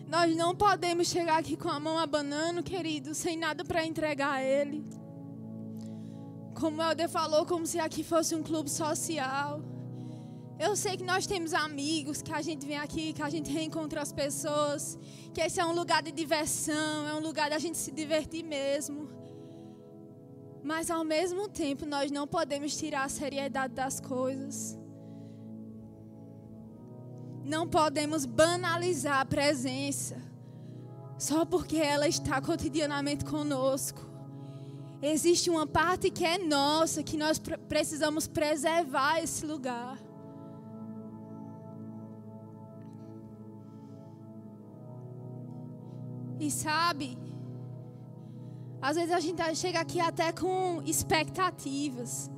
Nós 0.08 0.34
não 0.36 0.56
podemos 0.56 1.08
chegar 1.08 1.40
aqui 1.40 1.58
com 1.58 1.70
a 1.70 1.80
mão 1.80 1.98
abanando, 1.98 2.64
querido, 2.64 3.14
sem 3.14 3.36
nada 3.36 3.66
para 3.66 3.86
entregar 3.86 4.34
a 4.34 4.44
Ele. 4.44 4.86
Como 6.54 6.78
o 6.78 6.84
Helder 6.84 7.10
falou, 7.10 7.46
como 7.46 7.66
se 7.66 7.80
aqui 7.80 8.04
fosse 8.04 8.34
um 8.36 8.44
clube 8.44 8.70
social. 8.70 9.73
Eu 10.66 10.74
sei 10.78 10.96
que 11.00 11.04
nós 11.04 11.28
temos 11.32 11.54
amigos, 11.54 12.22
que 12.22 12.32
a 12.32 12.42
gente 12.42 12.66
vem 12.66 12.78
aqui, 12.78 13.12
que 13.12 13.22
a 13.22 13.30
gente 13.30 13.52
reencontra 13.52 14.02
as 14.02 14.14
pessoas, 14.14 14.98
que 15.34 15.42
esse 15.42 15.60
é 15.60 15.66
um 15.66 15.74
lugar 15.74 16.02
de 16.02 16.12
diversão, 16.12 17.08
é 17.12 17.14
um 17.14 17.20
lugar 17.20 17.50
da 17.50 17.58
gente 17.58 17.78
se 17.78 17.92
divertir 17.92 18.44
mesmo. 18.46 19.10
Mas 20.64 20.90
ao 20.90 21.04
mesmo 21.04 21.50
tempo, 21.50 21.86
nós 21.86 22.10
não 22.10 22.26
podemos 22.26 22.78
tirar 22.78 23.04
a 23.04 23.10
seriedade 23.10 23.74
das 23.74 24.00
coisas. 24.00 24.80
Não 27.44 27.68
podemos 27.68 28.26
banalizar 28.26 29.20
a 29.20 29.26
presença 29.26 30.16
só 31.18 31.44
porque 31.44 31.76
ela 31.78 32.08
está 32.08 32.40
cotidianamente 32.40 33.26
conosco. 33.26 34.02
Existe 35.02 35.50
uma 35.50 35.68
parte 35.68 36.10
que 36.10 36.24
é 36.24 36.38
nossa, 36.38 37.04
que 37.04 37.18
nós 37.18 37.38
precisamos 37.68 38.28
preservar 38.28 39.20
esse 39.20 39.46
lugar. 39.46 40.13
E 46.44 46.52
sabe, 46.52 47.18
às 48.82 48.98
vezes 48.98 49.14
a 49.14 49.20
gente 49.22 49.42
chega 49.56 49.80
aqui 49.80 50.02
até 50.02 50.34
com 50.34 50.82
expectativas. 50.86 52.30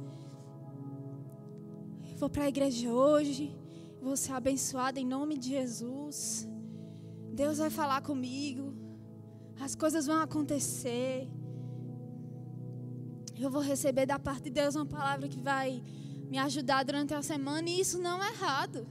Vou 2.19 2.29
para 2.29 2.43
a 2.43 2.47
igreja 2.47 2.87
hoje, 2.87 3.57
vou 3.99 4.15
ser 4.15 4.33
abençoada 4.33 4.99
em 4.99 5.07
nome 5.07 5.39
de 5.39 5.49
Jesus. 5.49 6.47
Deus 7.33 7.57
vai 7.57 7.71
falar 7.71 8.01
comigo. 8.01 8.75
As 9.59 9.73
coisas 9.73 10.05
vão 10.05 10.21
acontecer. 10.21 11.27
Eu 13.35 13.49
vou 13.49 13.61
receber 13.61 14.05
da 14.05 14.19
parte 14.19 14.43
de 14.43 14.51
Deus 14.51 14.75
uma 14.75 14.85
palavra 14.85 15.27
que 15.27 15.41
vai 15.41 15.81
me 16.29 16.37
ajudar 16.37 16.83
durante 16.83 17.15
a 17.15 17.23
semana 17.23 17.67
e 17.67 17.79
isso 17.79 17.97
não 17.97 18.23
é 18.23 18.29
errado. 18.29 18.87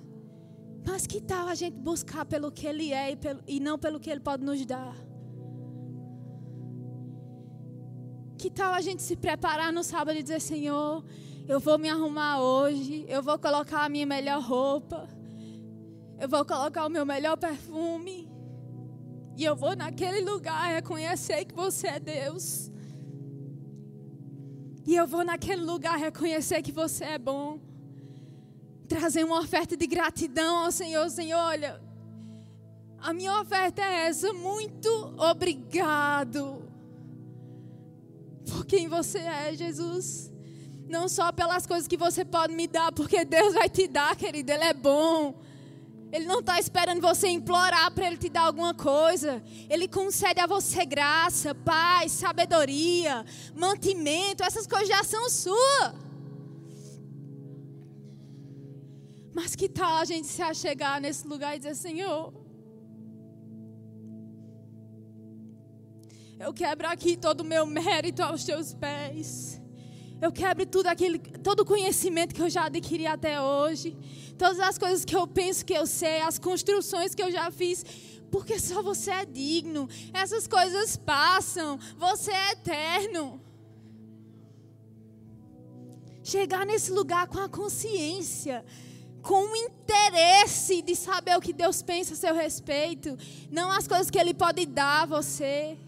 Mas 0.86 1.06
que 1.06 1.20
tal 1.20 1.48
a 1.48 1.54
gente 1.54 1.76
buscar 1.78 2.24
pelo 2.26 2.52
que 2.52 2.66
Ele 2.66 2.92
é 2.92 3.12
e, 3.12 3.16
pelo, 3.16 3.40
e 3.46 3.58
não 3.58 3.78
pelo 3.78 3.98
que 3.98 4.10
Ele 4.10 4.20
pode 4.20 4.44
nos 4.44 4.64
dar? 4.66 4.94
Que 8.36 8.50
tal 8.50 8.74
a 8.74 8.80
gente 8.80 9.02
se 9.02 9.16
preparar 9.16 9.72
no 9.72 9.82
sábado 9.82 10.18
e 10.18 10.22
dizer: 10.22 10.40
Senhor, 10.40 11.02
eu 11.48 11.58
vou 11.58 11.78
me 11.78 11.88
arrumar 11.88 12.42
hoje, 12.42 13.06
eu 13.08 13.22
vou 13.22 13.38
colocar 13.38 13.84
a 13.84 13.88
minha 13.88 14.04
melhor 14.04 14.42
roupa, 14.42 15.08
eu 16.20 16.28
vou 16.28 16.44
colocar 16.44 16.86
o 16.86 16.90
meu 16.90 17.06
melhor 17.06 17.36
perfume, 17.38 18.30
e 19.36 19.44
eu 19.44 19.56
vou 19.56 19.74
naquele 19.74 20.20
lugar 20.20 20.70
reconhecer 20.70 21.44
que 21.46 21.54
você 21.54 21.86
é 21.86 21.98
Deus. 22.00 22.70
E 24.86 24.94
eu 24.94 25.06
vou 25.06 25.24
naquele 25.24 25.62
lugar 25.62 25.98
reconhecer 25.98 26.60
que 26.60 26.70
você 26.70 27.04
é 27.04 27.18
bom. 27.18 27.58
Trazer 28.94 29.24
uma 29.24 29.40
oferta 29.40 29.76
de 29.76 29.88
gratidão 29.88 30.58
ao 30.58 30.70
Senhor. 30.70 31.10
Senhor, 31.10 31.36
olha, 31.36 31.82
a 32.96 33.12
minha 33.12 33.40
oferta 33.40 33.82
é 33.82 34.06
essa. 34.06 34.32
Muito 34.32 34.88
obrigado 35.18 36.62
por 38.48 38.64
quem 38.64 38.86
você 38.86 39.18
é, 39.18 39.52
Jesus. 39.52 40.32
Não 40.86 41.08
só 41.08 41.32
pelas 41.32 41.66
coisas 41.66 41.88
que 41.88 41.96
você 41.96 42.24
pode 42.24 42.54
me 42.54 42.68
dar, 42.68 42.92
porque 42.92 43.24
Deus 43.24 43.54
vai 43.54 43.68
te 43.68 43.88
dar, 43.88 44.14
querido, 44.14 44.52
Ele 44.52 44.62
é 44.62 44.72
bom. 44.72 45.42
Ele 46.12 46.26
não 46.26 46.38
está 46.38 46.60
esperando 46.60 47.00
você 47.00 47.26
implorar 47.26 47.90
para 47.90 48.06
Ele 48.06 48.16
te 48.16 48.28
dar 48.28 48.42
alguma 48.42 48.74
coisa. 48.74 49.42
Ele 49.68 49.88
concede 49.88 50.38
a 50.38 50.46
você 50.46 50.86
graça, 50.86 51.52
paz, 51.52 52.12
sabedoria, 52.12 53.26
mantimento. 53.56 54.44
Essas 54.44 54.68
coisas 54.68 54.86
já 54.86 55.02
são 55.02 55.28
suas. 55.28 56.03
Mas 59.34 59.56
que 59.56 59.68
tal 59.68 59.96
a 59.96 60.04
gente 60.04 60.28
se 60.28 60.40
achegar 60.40 61.00
nesse 61.00 61.26
lugar 61.26 61.56
e 61.56 61.58
dizer: 61.58 61.74
Senhor, 61.74 62.32
eu 66.38 66.52
quebro 66.54 66.86
aqui 66.86 67.16
todo 67.16 67.40
o 67.40 67.44
meu 67.44 67.66
mérito 67.66 68.22
aos 68.22 68.44
teus 68.44 68.72
pés. 68.72 69.60
Eu 70.22 70.30
quebro 70.30 70.64
tudo 70.64 70.86
aquele, 70.86 71.18
todo 71.18 71.60
o 71.60 71.64
conhecimento 71.64 72.32
que 72.32 72.40
eu 72.40 72.48
já 72.48 72.66
adquiri 72.66 73.08
até 73.08 73.40
hoje. 73.40 73.96
Todas 74.38 74.60
as 74.60 74.78
coisas 74.78 75.04
que 75.04 75.16
eu 75.16 75.26
penso 75.26 75.64
que 75.64 75.74
eu 75.74 75.86
sei, 75.86 76.20
as 76.20 76.38
construções 76.38 77.12
que 77.12 77.22
eu 77.22 77.32
já 77.32 77.50
fiz. 77.50 77.84
Porque 78.30 78.58
só 78.60 78.82
você 78.82 79.10
é 79.10 79.24
digno. 79.26 79.88
Essas 80.12 80.46
coisas 80.46 80.96
passam. 80.96 81.76
Você 81.98 82.30
é 82.30 82.52
eterno. 82.52 83.40
Chegar 86.22 86.64
nesse 86.64 86.92
lugar 86.92 87.26
com 87.26 87.38
a 87.38 87.48
consciência 87.48 88.64
com 89.24 89.56
interesse 89.56 90.82
de 90.82 90.94
saber 90.94 91.34
o 91.34 91.40
que 91.40 91.54
Deus 91.54 91.80
pensa 91.80 92.12
a 92.12 92.16
seu 92.16 92.34
respeito, 92.34 93.16
não 93.50 93.72
as 93.72 93.88
coisas 93.88 94.10
que 94.10 94.18
Ele 94.18 94.34
pode 94.34 94.66
dar 94.66 95.02
a 95.02 95.06
você. 95.06 95.78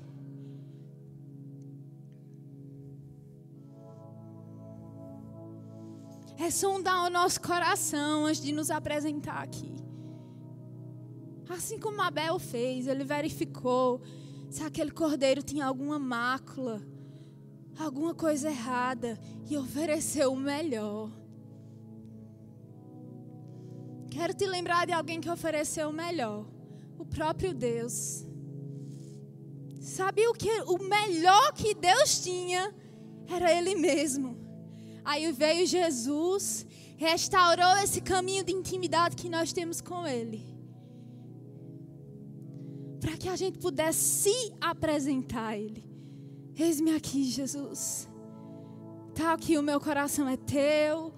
É 6.39 6.51
sondar 6.51 7.05
o 7.05 7.11
nosso 7.11 7.41
coração 7.41 8.25
antes 8.25 8.41
de 8.41 8.53
nos 8.53 8.71
apresentar 8.71 9.43
aqui. 9.43 9.77
Assim 11.49 11.79
como 11.79 12.01
Abel 12.01 12.39
fez, 12.39 12.87
ele 12.87 13.05
verificou 13.05 14.01
se 14.51 14.63
aquele 14.63 14.91
cordeiro 14.91 15.43
tinha 15.43 15.67
alguma 15.67 15.99
mácula, 15.99 16.83
alguma 17.79 18.15
coisa 18.15 18.49
errada 18.49 19.19
e 19.49 19.57
ofereceu 19.57 20.33
o 20.33 20.37
melhor. 20.37 21.11
Quero 24.17 24.33
te 24.33 24.47
lembrar 24.47 24.87
de 24.87 24.95
alguém 24.95 25.21
que 25.21 25.29
ofereceu 25.29 25.91
o 25.91 25.93
melhor, 25.93 26.47
o 26.99 27.05
próprio 27.05 27.53
Deus. 27.53 28.25
Sabe 29.79 30.27
o 30.27 30.33
que 30.33 30.51
o 30.63 30.79
melhor 30.79 31.53
que 31.53 31.75
Deus 31.75 32.21
tinha 32.21 32.75
era 33.29 33.53
ele 33.53 33.75
mesmo. 33.75 34.35
Aí 35.05 35.31
veio 35.33 35.67
Jesus, 35.67 36.65
restaurou 36.97 37.77
esse 37.85 38.01
caminho 38.01 38.43
de 38.43 38.55
intimidade 38.55 39.17
que 39.17 39.29
nós 39.29 39.53
temos 39.53 39.83
com 39.83 40.07
ele. 40.07 40.43
Para 42.99 43.19
que 43.19 43.29
a 43.29 43.37
gente 43.37 43.59
pudesse 43.59 43.99
se 43.99 44.55
apresentar 44.59 45.49
a 45.49 45.59
ele. 45.59 45.85
Eis-me 46.59 46.97
aqui, 46.97 47.23
Jesus. 47.25 48.09
Tá 49.15 49.35
aqui 49.35 49.59
o 49.59 49.63
meu 49.63 49.79
coração 49.79 50.27
é 50.27 50.39
teu. 50.39 51.13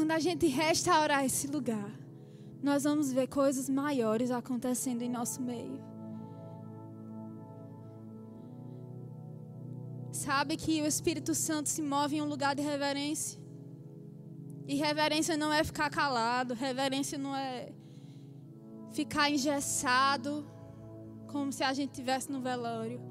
Quando 0.00 0.12
a 0.12 0.18
gente 0.18 0.46
restaurar 0.46 1.26
esse 1.26 1.46
lugar, 1.46 1.92
nós 2.62 2.84
vamos 2.84 3.12
ver 3.12 3.26
coisas 3.26 3.68
maiores 3.68 4.30
acontecendo 4.30 5.02
em 5.02 5.10
nosso 5.10 5.42
meio. 5.42 5.78
Sabe 10.10 10.56
que 10.56 10.80
o 10.80 10.86
Espírito 10.86 11.34
Santo 11.34 11.68
se 11.68 11.82
move 11.82 12.16
em 12.16 12.22
um 12.22 12.24
lugar 12.24 12.54
de 12.56 12.62
reverência. 12.62 13.38
E 14.66 14.76
reverência 14.76 15.36
não 15.36 15.52
é 15.52 15.62
ficar 15.62 15.90
calado, 15.90 16.54
reverência 16.54 17.18
não 17.18 17.36
é 17.36 17.70
ficar 18.92 19.30
engessado, 19.30 20.50
como 21.26 21.52
se 21.52 21.62
a 21.62 21.74
gente 21.74 21.92
tivesse 21.92 22.32
no 22.32 22.40
velório. 22.40 23.02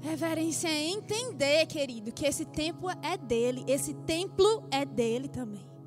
Reverência 0.00 0.66
é 0.66 0.84
entender, 0.88 1.64
querido, 1.66 2.10
que 2.10 2.26
esse 2.26 2.44
templo 2.44 2.90
é 3.04 3.16
dele, 3.16 3.64
esse 3.68 3.94
templo 3.94 4.66
é 4.72 4.84
dele 4.84 5.28
também. 5.28 5.77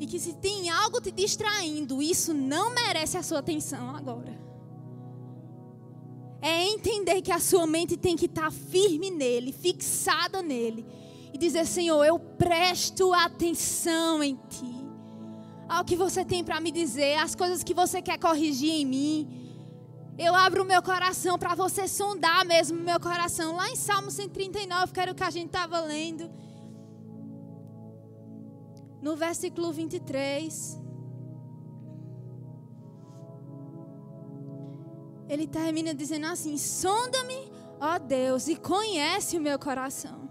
E 0.00 0.06
que 0.06 0.18
se 0.18 0.32
tem 0.32 0.70
algo 0.70 0.98
te 0.98 1.12
distraindo, 1.12 2.00
isso 2.00 2.32
não 2.32 2.74
merece 2.74 3.18
a 3.18 3.22
sua 3.22 3.40
atenção 3.40 3.94
agora. 3.94 4.40
É 6.40 6.64
entender 6.64 7.20
que 7.20 7.30
a 7.30 7.38
sua 7.38 7.66
mente 7.66 7.98
tem 7.98 8.16
que 8.16 8.24
estar 8.24 8.50
firme 8.50 9.10
nele, 9.10 9.52
fixada 9.52 10.40
nele. 10.40 10.86
E 11.34 11.36
dizer: 11.36 11.66
Senhor, 11.66 12.02
eu 12.02 12.18
presto 12.18 13.12
atenção 13.12 14.24
em 14.24 14.36
ti. 14.48 14.74
Ao 15.68 15.84
que 15.84 15.94
você 15.94 16.24
tem 16.24 16.42
para 16.42 16.62
me 16.62 16.72
dizer, 16.72 17.16
as 17.16 17.34
coisas 17.34 17.62
que 17.62 17.74
você 17.74 18.00
quer 18.00 18.18
corrigir 18.18 18.72
em 18.72 18.86
mim. 18.86 19.36
Eu 20.18 20.34
abro 20.34 20.62
o 20.62 20.66
meu 20.66 20.82
coração 20.82 21.38
para 21.38 21.54
você 21.54 21.86
sondar 21.86 22.44
mesmo 22.46 22.78
o 22.78 22.82
meu 22.82 22.98
coração. 22.98 23.54
Lá 23.54 23.68
em 23.68 23.76
Salmo 23.76 24.10
139, 24.10 24.92
que 24.94 25.00
era 25.00 25.12
o 25.12 25.14
que 25.14 25.22
a 25.22 25.30
gente 25.30 25.46
estava 25.46 25.78
lendo 25.80 26.30
no 29.00 29.16
versículo 29.16 29.72
23. 29.72 30.78
Ele 35.28 35.46
termina 35.46 35.94
dizendo 35.94 36.26
assim: 36.26 36.56
Sonda-me, 36.58 37.52
ó 37.80 37.98
Deus, 37.98 38.48
e 38.48 38.56
conhece 38.56 39.38
o 39.38 39.40
meu 39.40 39.58
coração. 39.58 40.28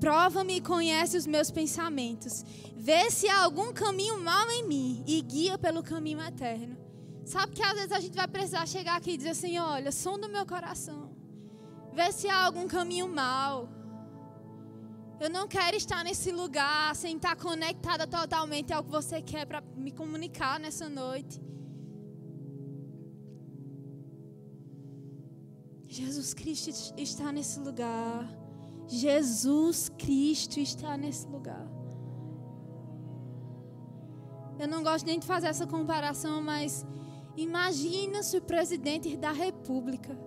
Prova-me 0.00 0.56
e 0.56 0.60
conhece 0.60 1.16
os 1.16 1.26
meus 1.26 1.50
pensamentos. 1.50 2.44
Vê 2.76 3.10
se 3.10 3.28
há 3.28 3.42
algum 3.42 3.72
caminho 3.72 4.20
mal 4.20 4.50
em 4.50 4.66
mim 4.66 5.04
e 5.06 5.22
guia 5.22 5.56
pelo 5.56 5.82
caminho 5.82 6.20
eterno. 6.20 6.76
Sabe 7.24 7.54
que 7.54 7.62
às 7.62 7.72
vezes 7.72 7.92
a 7.92 8.00
gente 8.00 8.14
vai 8.14 8.28
precisar 8.28 8.66
chegar 8.66 8.96
aqui 8.96 9.12
e 9.12 9.16
dizer 9.16 9.30
assim: 9.30 9.58
Olha, 9.58 9.90
sonda 9.90 10.26
o 10.26 10.30
meu 10.30 10.44
coração. 10.44 11.10
Vê 11.92 12.10
se 12.12 12.28
há 12.28 12.44
algum 12.44 12.66
caminho 12.66 13.08
mal. 13.08 13.68
Eu 15.20 15.30
não 15.30 15.46
quero 15.46 15.76
estar 15.76 16.02
nesse 16.04 16.32
lugar 16.32 16.94
sem 16.96 17.16
estar 17.16 17.36
conectada 17.36 18.06
totalmente 18.06 18.72
ao 18.72 18.82
que 18.82 18.90
você 18.90 19.22
quer 19.22 19.46
para 19.46 19.60
me 19.76 19.92
comunicar 19.92 20.58
nessa 20.58 20.88
noite. 20.88 21.40
Jesus 25.88 26.34
Cristo 26.34 26.70
está 26.96 27.30
nesse 27.30 27.60
lugar. 27.60 28.28
Jesus 28.88 29.88
Cristo 29.90 30.58
está 30.58 30.96
nesse 30.96 31.26
lugar. 31.28 31.66
Eu 34.58 34.68
não 34.68 34.82
gosto 34.82 35.06
nem 35.06 35.18
de 35.18 35.26
fazer 35.26 35.46
essa 35.46 35.66
comparação, 35.66 36.42
mas 36.42 36.84
imagina 37.36 38.22
se 38.22 38.36
o 38.36 38.42
presidente 38.42 39.16
da 39.16 39.32
República, 39.32 40.18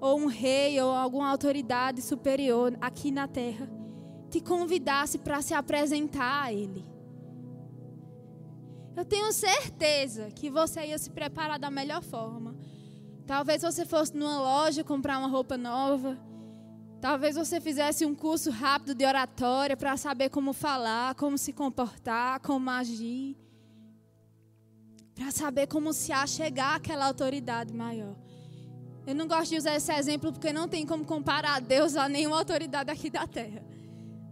ou 0.00 0.18
um 0.18 0.26
rei, 0.26 0.80
ou 0.80 0.90
alguma 0.90 1.30
autoridade 1.30 2.02
superior 2.02 2.76
aqui 2.80 3.10
na 3.10 3.28
terra, 3.28 3.81
te 4.32 4.40
convidasse 4.40 5.18
para 5.18 5.42
se 5.42 5.52
apresentar 5.52 6.44
a 6.44 6.52
Ele. 6.52 6.82
Eu 8.96 9.04
tenho 9.04 9.30
certeza 9.30 10.30
que 10.30 10.48
você 10.48 10.86
ia 10.86 10.98
se 10.98 11.10
preparar 11.10 11.58
da 11.58 11.70
melhor 11.70 12.02
forma. 12.02 12.56
Talvez 13.26 13.60
você 13.60 13.84
fosse 13.84 14.16
numa 14.16 14.40
loja 14.40 14.82
comprar 14.82 15.18
uma 15.18 15.28
roupa 15.28 15.58
nova. 15.58 16.18
Talvez 16.98 17.36
você 17.36 17.60
fizesse 17.60 18.06
um 18.06 18.14
curso 18.14 18.50
rápido 18.50 18.94
de 18.94 19.04
oratória 19.04 19.76
para 19.76 19.96
saber 19.98 20.30
como 20.30 20.54
falar, 20.54 21.14
como 21.14 21.36
se 21.36 21.52
comportar, 21.52 22.40
como 22.40 22.70
agir. 22.70 23.36
Para 25.14 25.30
saber 25.30 25.66
como 25.66 25.92
se 25.92 26.10
achegar 26.10 26.76
àquela 26.76 27.06
autoridade 27.06 27.74
maior. 27.74 28.16
Eu 29.06 29.14
não 29.14 29.26
gosto 29.26 29.50
de 29.50 29.58
usar 29.58 29.74
esse 29.74 29.92
exemplo 29.92 30.32
porque 30.32 30.52
não 30.54 30.68
tem 30.68 30.86
como 30.86 31.04
comparar 31.04 31.60
Deus 31.60 31.96
a 31.96 32.08
nenhuma 32.08 32.38
autoridade 32.38 32.90
aqui 32.90 33.10
da 33.10 33.26
terra. 33.26 33.71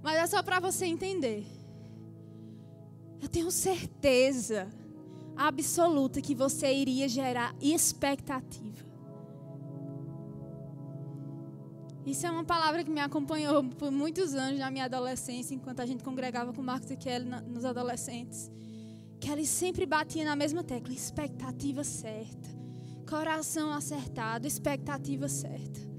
Mas 0.02 0.16
é 0.16 0.26
só 0.26 0.42
para 0.42 0.60
você 0.60 0.86
entender. 0.86 1.46
Eu 3.20 3.28
tenho 3.28 3.50
certeza 3.50 4.68
absoluta 5.36 6.20
que 6.20 6.34
você 6.34 6.72
iria 6.72 7.08
gerar 7.08 7.54
expectativa. 7.60 8.88
Isso 12.04 12.26
é 12.26 12.30
uma 12.30 12.44
palavra 12.44 12.82
que 12.82 12.90
me 12.90 13.00
acompanhou 13.00 13.62
por 13.62 13.90
muitos 13.90 14.34
anos 14.34 14.58
na 14.58 14.70
minha 14.70 14.86
adolescência, 14.86 15.54
enquanto 15.54 15.80
a 15.80 15.86
gente 15.86 16.02
congregava 16.02 16.52
com 16.52 16.62
Marcos 16.62 16.90
e 16.90 16.96
Kelly 16.96 17.26
nos 17.46 17.64
adolescentes. 17.64 18.50
Que 19.20 19.30
ele 19.30 19.46
sempre 19.46 19.84
batia 19.84 20.24
na 20.24 20.34
mesma 20.34 20.64
tecla: 20.64 20.94
expectativa 20.94 21.84
certa, 21.84 22.48
coração 23.08 23.70
acertado, 23.70 24.46
expectativa 24.46 25.28
certa. 25.28 25.89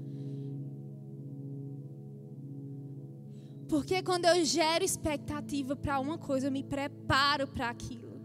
Porque 3.72 4.02
quando 4.02 4.26
eu 4.26 4.44
gero 4.44 4.84
expectativa 4.84 5.74
para 5.74 5.98
uma 5.98 6.18
coisa, 6.18 6.48
eu 6.48 6.52
me 6.52 6.62
preparo 6.62 7.48
para 7.48 7.70
aquilo. 7.70 8.20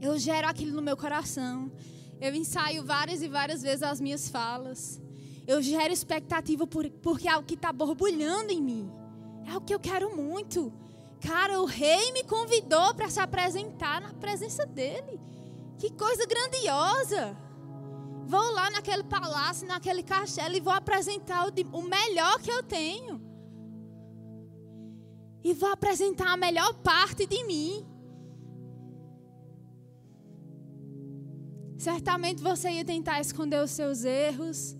Eu 0.00 0.18
gero 0.18 0.48
aquilo 0.48 0.72
no 0.72 0.80
meu 0.80 0.96
coração. 0.96 1.70
Eu 2.18 2.34
ensaio 2.34 2.82
várias 2.82 3.20
e 3.20 3.28
várias 3.28 3.60
vezes 3.60 3.82
as 3.82 4.00
minhas 4.00 4.30
falas. 4.30 4.98
Eu 5.46 5.60
gero 5.60 5.92
expectativa 5.92 6.66
por, 6.66 6.88
porque 7.02 7.28
é 7.28 7.32
algo 7.32 7.46
que 7.46 7.56
está 7.56 7.70
borbulhando 7.70 8.52
em 8.52 8.62
mim. 8.62 8.90
É 9.46 9.50
algo 9.50 9.66
que 9.66 9.74
eu 9.74 9.80
quero 9.80 10.16
muito. 10.16 10.72
Cara, 11.20 11.60
o 11.60 11.66
rei 11.66 12.12
me 12.12 12.24
convidou 12.24 12.94
para 12.94 13.10
se 13.10 13.20
apresentar 13.20 14.00
na 14.00 14.14
presença 14.14 14.64
dele. 14.64 15.20
Que 15.78 15.90
coisa 15.90 16.24
grandiosa! 16.24 17.36
Vou 18.32 18.52
lá 18.52 18.70
naquele 18.70 19.02
palácio, 19.02 19.66
naquele 19.66 20.04
castelo 20.04 20.54
e 20.54 20.60
vou 20.60 20.72
apresentar 20.72 21.48
o, 21.48 21.78
o 21.78 21.82
melhor 21.82 22.40
que 22.40 22.52
eu 22.56 22.62
tenho. 22.62 23.20
E 25.42 25.52
vou 25.52 25.70
apresentar 25.72 26.30
a 26.32 26.36
melhor 26.36 26.72
parte 26.74 27.26
de 27.26 27.42
mim. 27.42 27.84
Certamente 31.76 32.40
você 32.40 32.70
ia 32.70 32.84
tentar 32.84 33.20
esconder 33.20 33.60
os 33.64 33.72
seus 33.72 34.04
erros, 34.04 34.76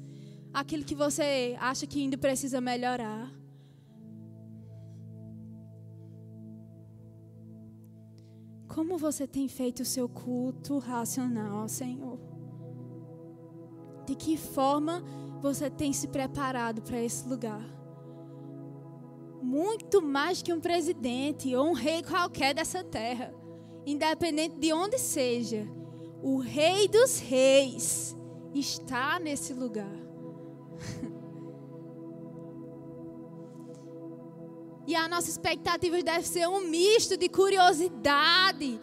aquilo 0.52 0.84
que 0.84 0.94
você 0.94 1.56
acha 1.58 1.88
que 1.88 2.00
ainda 2.00 2.16
precisa 2.16 2.60
melhorar. 2.60 3.32
Como 8.68 8.96
você 8.96 9.26
tem 9.26 9.48
feito 9.48 9.80
o 9.80 9.92
seu 9.96 10.08
culto 10.08 10.78
racional, 10.78 11.68
Senhor? 11.68 12.29
De 14.06 14.14
que 14.14 14.36
forma 14.36 15.02
você 15.40 15.70
tem 15.70 15.92
se 15.92 16.08
preparado 16.08 16.82
para 16.82 17.00
esse 17.00 17.28
lugar? 17.28 17.64
Muito 19.42 20.02
mais 20.02 20.42
que 20.42 20.52
um 20.52 20.60
presidente 20.60 21.54
ou 21.54 21.68
um 21.68 21.72
rei 21.72 22.02
qualquer 22.02 22.54
dessa 22.54 22.84
terra, 22.84 23.34
independente 23.86 24.56
de 24.58 24.72
onde 24.72 24.98
seja, 24.98 25.66
o 26.22 26.38
Rei 26.38 26.86
dos 26.86 27.18
Reis 27.18 28.16
está 28.54 29.18
nesse 29.18 29.54
lugar. 29.54 29.96
E 34.86 34.94
a 34.96 35.06
nossa 35.06 35.30
expectativa 35.30 36.02
deve 36.02 36.26
ser 36.26 36.48
um 36.48 36.68
misto 36.68 37.16
de 37.16 37.28
curiosidade, 37.28 38.80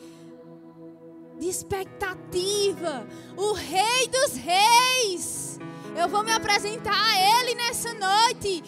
expectativa. 1.49 3.07
O 3.35 3.53
Rei 3.53 4.07
dos 4.07 4.35
Reis. 4.35 5.59
Eu 5.95 6.07
vou 6.07 6.23
me 6.23 6.31
apresentar 6.31 6.93
a 6.93 7.41
Ele 7.41 7.55
nessa 7.55 7.93
noite. 7.93 8.63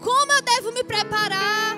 Como 0.00 0.32
eu 0.32 0.42
devo 0.42 0.72
me 0.72 0.84
preparar? 0.84 1.76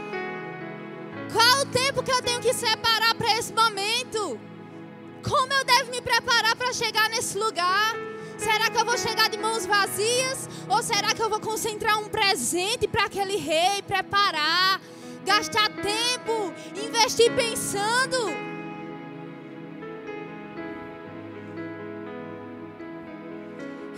Qual 1.32 1.62
o 1.62 1.66
tempo 1.66 2.02
que 2.02 2.10
eu 2.10 2.22
tenho 2.22 2.40
que 2.40 2.52
separar 2.52 3.14
para 3.14 3.36
esse 3.38 3.52
momento? 3.52 4.40
Como 5.22 5.52
eu 5.52 5.64
devo 5.64 5.90
me 5.90 6.00
preparar 6.00 6.56
para 6.56 6.72
chegar 6.72 7.08
nesse 7.10 7.38
lugar? 7.38 7.94
Será 8.38 8.70
que 8.70 8.78
eu 8.78 8.84
vou 8.84 8.98
chegar 8.98 9.28
de 9.28 9.38
mãos 9.38 9.66
vazias? 9.66 10.48
Ou 10.68 10.82
será 10.82 11.14
que 11.14 11.22
eu 11.22 11.30
vou 11.30 11.40
concentrar 11.40 11.98
um 11.98 12.08
presente 12.08 12.86
para 12.88 13.06
aquele 13.06 13.36
rei, 13.36 13.82
preparar? 13.82 14.80
gastar 15.26 15.68
tempo, 15.82 16.54
investir 16.76 17.34
pensando. 17.34 18.45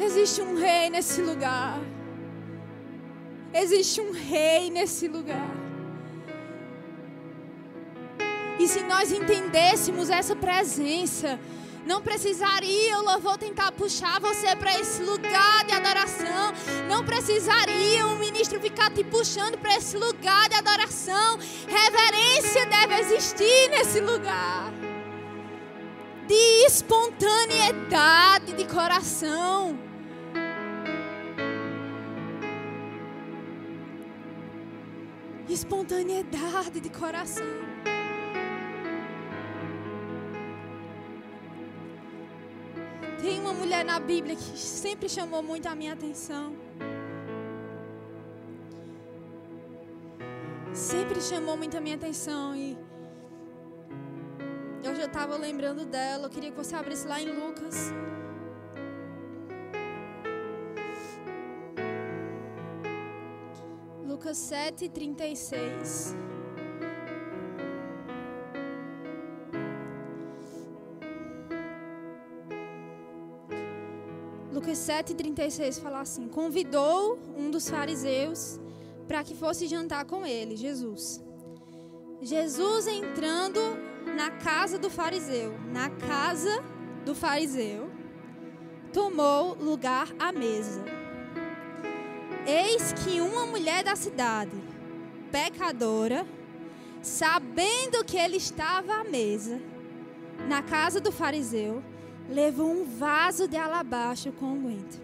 Existe 0.01 0.41
um 0.41 0.55
rei 0.55 0.91
nesse 0.91 1.21
lugar. 1.21 1.81
Existe 3.53 4.01
um 4.01 4.13
rei 4.13 4.71
nesse 4.71 5.09
lugar. 5.09 5.51
E 8.59 8.67
se 8.67 8.83
nós 8.83 9.13
entendêssemos 9.13 10.11
essa 10.11 10.35
presença, 10.35 11.39
não 11.87 12.03
precisaria 12.03 12.99
o 12.99 13.03
louvor 13.03 13.39
tentar 13.39 13.73
puxar 13.73 14.21
você 14.21 14.55
para 14.55 14.79
esse 14.79 15.03
lugar 15.03 15.65
de 15.65 15.73
adoração. 15.73 16.53
Não 16.89 17.05
precisaria 17.05 18.07
o 18.07 18.19
ministro 18.19 18.61
ficar 18.61 18.91
te 18.91 19.03
puxando 19.05 19.57
para 19.57 19.77
esse 19.77 19.97
lugar 19.97 20.49
de 20.49 20.57
adoração. 20.57 21.39
Reverência 21.67 22.67
deve 22.67 22.95
existir 23.01 23.71
nesse 23.71 24.01
lugar. 24.01 24.73
De 26.27 26.67
espontaneidade 26.67 28.53
de 28.53 28.65
coração. 28.67 29.88
Espontaneidade 35.49 36.79
de 36.79 36.91
coração. 36.91 37.47
Tem 43.21 43.41
uma 43.41 43.55
mulher 43.55 43.85
na 43.85 43.99
Bíblia 43.99 44.37
que 44.37 44.59
sempre 44.59 45.09
chamou 45.09 45.43
muito 45.43 45.67
a 45.67 45.75
minha 45.75 45.95
atenção. 45.95 46.55
Sempre 50.73 51.21
chamou 51.21 51.57
muito 51.57 51.77
a 51.77 51.81
minha 51.81 51.97
atenção 51.97 52.55
e 52.55 52.79
eu 54.85 54.95
já 54.95 55.07
estava 55.07 55.37
lembrando 55.37 55.87
dela. 55.87 56.27
Eu 56.27 56.31
queria 56.31 56.51
que 56.51 56.57
você 56.57 56.77
abrisse 56.77 57.07
lá 57.09 57.21
em 57.21 57.33
Lucas. 57.33 57.93
Lucas 64.29 64.39
7, 64.41 64.89
36. 64.91 66.15
Lucas 74.53 74.77
7,36 74.77 75.81
fala 75.81 76.01
assim: 76.03 76.29
Convidou 76.29 77.19
um 77.39 77.51
dos 77.51 77.71
fariseus 77.71 78.61
para 79.07 79.25
que 79.25 79.35
fosse 79.35 79.67
jantar 79.67 80.05
com 80.05 80.27
ele, 80.27 80.57
Jesus. 80.57 81.25
Jesus 82.21 82.87
entrando 82.87 83.61
na 84.15 84.31
casa 84.31 84.79
do 84.79 84.91
fariseu, 84.91 85.59
na 85.73 85.89
casa 85.89 86.63
do 87.03 87.15
fariseu, 87.15 87.91
tomou 88.93 89.55
lugar 89.55 90.15
à 90.19 90.31
mesa. 90.33 91.08
Eis 92.51 92.95
que 92.95 93.21
uma 93.21 93.45
mulher 93.45 93.85
da 93.85 93.95
cidade, 93.95 94.57
pecadora, 95.31 96.27
sabendo 97.03 98.03
que 98.03 98.17
ele 98.17 98.39
estava 98.39 98.95
à 98.95 99.05
mesa, 99.05 99.61
na 100.49 100.63
casa 100.63 100.99
do 100.99 101.13
fariseu, 101.13 101.83
levou 102.27 102.71
um 102.71 102.87
vaso 102.87 103.47
de 103.47 103.59
alabastro 103.59 104.33
com 104.33 104.47
unguento. 104.47 104.99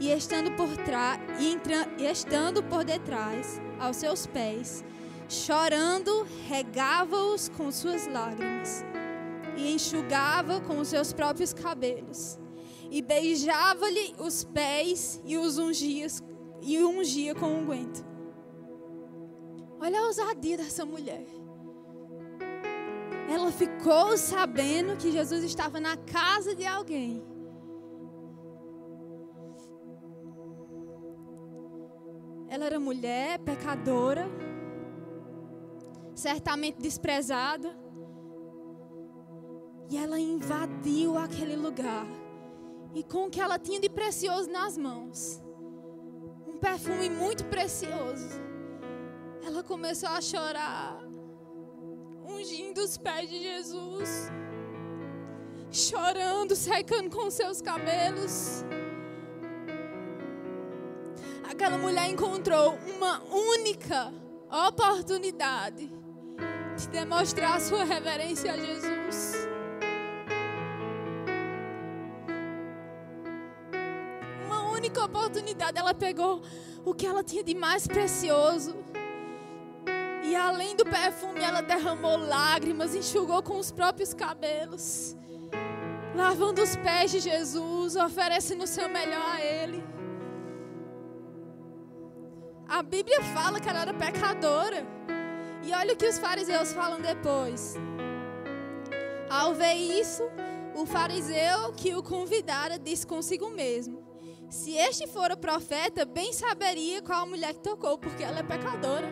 E 0.00 0.10
estando 0.10 0.50
por 0.56 0.76
trás, 0.78 1.20
e 1.38 2.04
estando 2.04 2.64
por 2.64 2.82
detrás, 2.82 3.60
aos 3.78 3.98
seus 3.98 4.26
pés, 4.26 4.84
chorando, 5.28 6.26
regava-os 6.48 7.48
com 7.48 7.70
suas 7.70 8.08
lágrimas 8.08 8.84
e 9.56 9.72
enxugava 9.72 10.60
com 10.60 10.80
os 10.80 10.88
seus 10.88 11.12
próprios 11.12 11.52
cabelos. 11.52 12.36
E 12.90 13.00
beijava-lhe 13.02 14.16
os 14.18 14.42
pés 14.42 15.20
e 15.24 15.36
os 15.36 15.58
ungia, 15.58 16.08
e 16.66 16.82
ungia 16.84 17.32
com 17.32 17.46
unguento. 17.46 18.04
Olha 19.78 20.00
a 20.00 20.06
ousadia 20.06 20.56
dessa 20.56 20.84
mulher. 20.84 21.24
Ela 23.30 23.52
ficou 23.52 24.18
sabendo 24.18 24.96
que 24.96 25.12
Jesus 25.12 25.44
estava 25.44 25.78
na 25.78 25.96
casa 25.96 26.56
de 26.56 26.66
alguém. 26.66 27.24
Ela 32.48 32.64
era 32.64 32.80
mulher, 32.80 33.38
pecadora, 33.40 34.26
certamente 36.16 36.80
desprezada. 36.80 37.78
E 39.88 39.96
ela 39.96 40.18
invadiu 40.18 41.16
aquele 41.16 41.54
lugar. 41.54 42.06
E 42.92 43.04
com 43.04 43.26
o 43.26 43.30
que 43.30 43.40
ela 43.40 43.56
tinha 43.56 43.78
de 43.78 43.88
precioso 43.88 44.50
nas 44.50 44.76
mãos, 44.76 45.45
um 46.56 46.58
perfume 46.58 47.10
muito 47.10 47.44
precioso, 47.44 48.40
ela 49.46 49.62
começou 49.62 50.08
a 50.08 50.22
chorar 50.22 50.98
ungindo 52.24 52.80
os 52.80 52.96
pés 52.96 53.28
de 53.28 53.42
Jesus, 53.42 54.30
chorando, 55.70 56.56
secando 56.56 57.10
com 57.10 57.30
seus 57.30 57.60
cabelos. 57.60 58.64
Aquela 61.48 61.76
mulher 61.76 62.08
encontrou 62.08 62.78
uma 62.96 63.22
única 63.24 64.12
oportunidade 64.68 65.92
de 66.78 66.88
demonstrar 66.88 67.60
sua 67.60 67.84
reverência 67.84 68.52
a 68.52 68.56
Jesus. 68.56 69.45
Oportunidade, 75.16 75.78
ela 75.78 75.94
pegou 75.94 76.42
o 76.84 76.94
que 76.94 77.06
ela 77.06 77.24
tinha 77.24 77.42
de 77.42 77.54
mais 77.54 77.86
precioso 77.86 78.76
e 80.26 80.34
além 80.34 80.74
do 80.74 80.84
perfume, 80.84 81.40
ela 81.40 81.60
derramou 81.60 82.16
lágrimas, 82.16 82.96
enxugou 82.96 83.40
com 83.44 83.58
os 83.58 83.70
próprios 83.70 84.12
cabelos, 84.12 85.16
lavando 86.16 86.60
os 86.60 86.74
pés 86.74 87.12
de 87.12 87.20
Jesus, 87.20 87.94
oferecendo 87.94 88.64
o 88.64 88.66
seu 88.66 88.88
melhor 88.88 89.24
a 89.36 89.40
Ele. 89.40 89.84
A 92.68 92.82
Bíblia 92.82 93.22
fala 93.22 93.60
que 93.60 93.68
ela 93.68 93.82
era 93.82 93.94
pecadora. 93.94 94.84
E 95.62 95.72
olha 95.72 95.94
o 95.94 95.96
que 95.96 96.08
os 96.08 96.18
fariseus 96.18 96.72
falam 96.72 97.00
depois. 97.00 97.76
Ao 99.30 99.54
ver 99.54 99.74
isso, 99.74 100.24
o 100.74 100.84
fariseu 100.84 101.72
que 101.72 101.94
o 101.94 102.02
convidara 102.02 102.80
disse 102.80 103.06
consigo 103.06 103.48
mesmo: 103.50 104.05
Se 104.48 104.72
este 104.72 105.06
for 105.06 105.30
o 105.30 105.36
profeta, 105.36 106.04
bem 106.04 106.32
saberia 106.32 107.02
qual 107.02 107.22
a 107.22 107.26
mulher 107.26 107.52
que 107.54 107.60
tocou, 107.60 107.98
porque 107.98 108.22
ela 108.22 108.38
é 108.38 108.42
pecadora. 108.42 109.08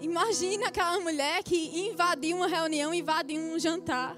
Imagina 0.00 0.68
aquela 0.68 1.00
mulher 1.00 1.42
que 1.42 1.88
invadiu 1.88 2.36
uma 2.36 2.46
reunião, 2.46 2.94
invadiu 2.94 3.40
um 3.40 3.58
jantar. 3.58 4.16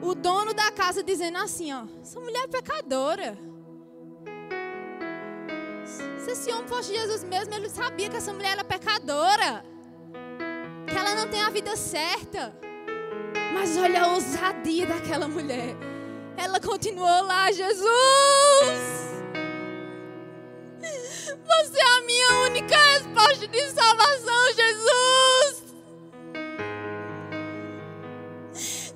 o 0.00 0.14
dono 0.14 0.52
da 0.52 0.70
casa 0.70 1.02
dizendo 1.02 1.38
assim, 1.38 1.72
ó, 1.72 1.84
essa 2.00 2.20
mulher 2.20 2.44
é 2.44 2.48
pecadora. 2.48 3.38
Se 6.18 6.30
esse 6.30 6.52
homem 6.52 6.68
fosse 6.68 6.94
Jesus 6.94 7.24
mesmo, 7.24 7.54
ele 7.54 7.68
sabia 7.68 8.08
que 8.08 8.16
essa 8.16 8.32
mulher 8.32 8.52
era 8.52 8.64
pecadora. 8.64 9.64
Que 10.86 10.96
ela 10.96 11.14
não 11.14 11.28
tem 11.28 11.42
a 11.42 11.50
vida 11.50 11.76
certa. 11.76 12.54
Mas 13.54 13.76
olha 13.76 14.04
a 14.04 14.12
ousadia 14.12 14.86
daquela 14.86 15.26
mulher. 15.26 15.74
Ela 16.36 16.60
continuou 16.60 17.22
lá, 17.22 17.50
Jesus! 17.52 19.04
Você 20.80 21.78
é 21.78 21.98
a 21.98 22.02
minha 22.02 22.32
única 22.40 22.76
resposta 22.76 23.48
de 23.48 23.70
salvação, 23.70 24.52
Jesus! 24.54 25.64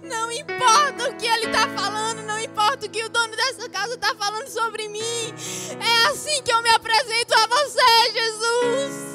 Não 0.03 0.33
importa 0.33 1.11
o 1.11 1.17
que 1.17 1.27
ele 1.27 1.47
está 1.47 1.69
falando, 1.69 2.23
não 2.23 2.39
importa 2.41 2.87
o 2.87 2.91
que 2.91 3.05
o 3.05 3.09
dono 3.09 3.35
dessa 3.37 3.69
casa 3.69 3.95
está 3.95 4.15
falando 4.15 4.49
sobre 4.49 4.89
mim. 4.89 5.35
É 5.81 6.09
assim 6.09 6.43
que 6.43 6.53
eu 6.53 6.63
me 6.63 6.71
apresento 6.71 7.35
a 7.35 7.47
você, 7.47 8.13
Jesus. 8.13 9.09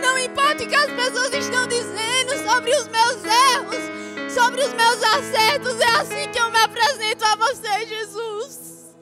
Não 0.00 0.18
importa 0.18 0.64
o 0.64 0.68
que 0.68 0.74
as 0.74 0.90
pessoas 0.90 1.34
estão 1.34 1.66
dizendo 1.66 2.48
sobre 2.48 2.74
os 2.74 2.88
meus 2.88 3.24
erros, 3.24 3.84
sobre 4.32 4.62
os 4.62 4.72
meus 4.72 5.02
acertos, 5.02 5.78
é 5.80 5.90
assim 6.00 6.30
que 6.30 6.38
eu 6.38 6.50
me 6.50 6.58
apresento 6.58 7.24
a 7.24 7.36
você, 7.36 7.86
Jesus. 7.86 8.96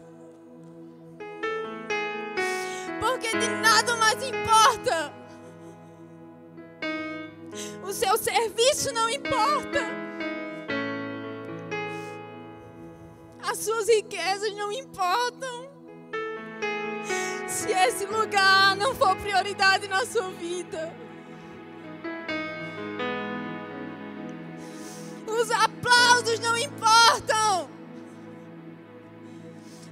Porque 2.99 3.37
de 3.37 3.49
nada 3.49 3.97
mais 3.97 4.23
importa. 4.23 5.13
O 7.83 7.93
seu 7.93 8.17
serviço 8.17 8.93
não 8.93 9.09
importa. 9.09 9.81
As 13.43 13.59
suas 13.59 13.89
riquezas 13.89 14.55
não 14.55 14.73
importam. 14.73 15.71
Se 17.47 17.71
esse 17.73 18.05
lugar 18.07 18.77
não 18.77 18.95
for 18.95 19.15
prioridade 19.17 19.89
na 19.89 20.05
sua 20.05 20.31
vida. 20.31 20.93
Os 25.39 25.51
aplausos 25.51 26.39
não 26.41 26.57
importam. 26.57 27.71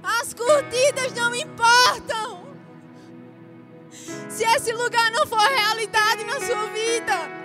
As 0.03 0.33
curtidas 0.33 1.13
não 1.13 1.33
importam. 1.33 2.43
Se 4.29 4.43
esse 4.43 4.71
lugar 4.73 5.11
não 5.11 5.25
for 5.25 5.39
realidade 5.39 6.23
na 6.23 6.39
sua 6.39 6.65
vida. 6.67 7.39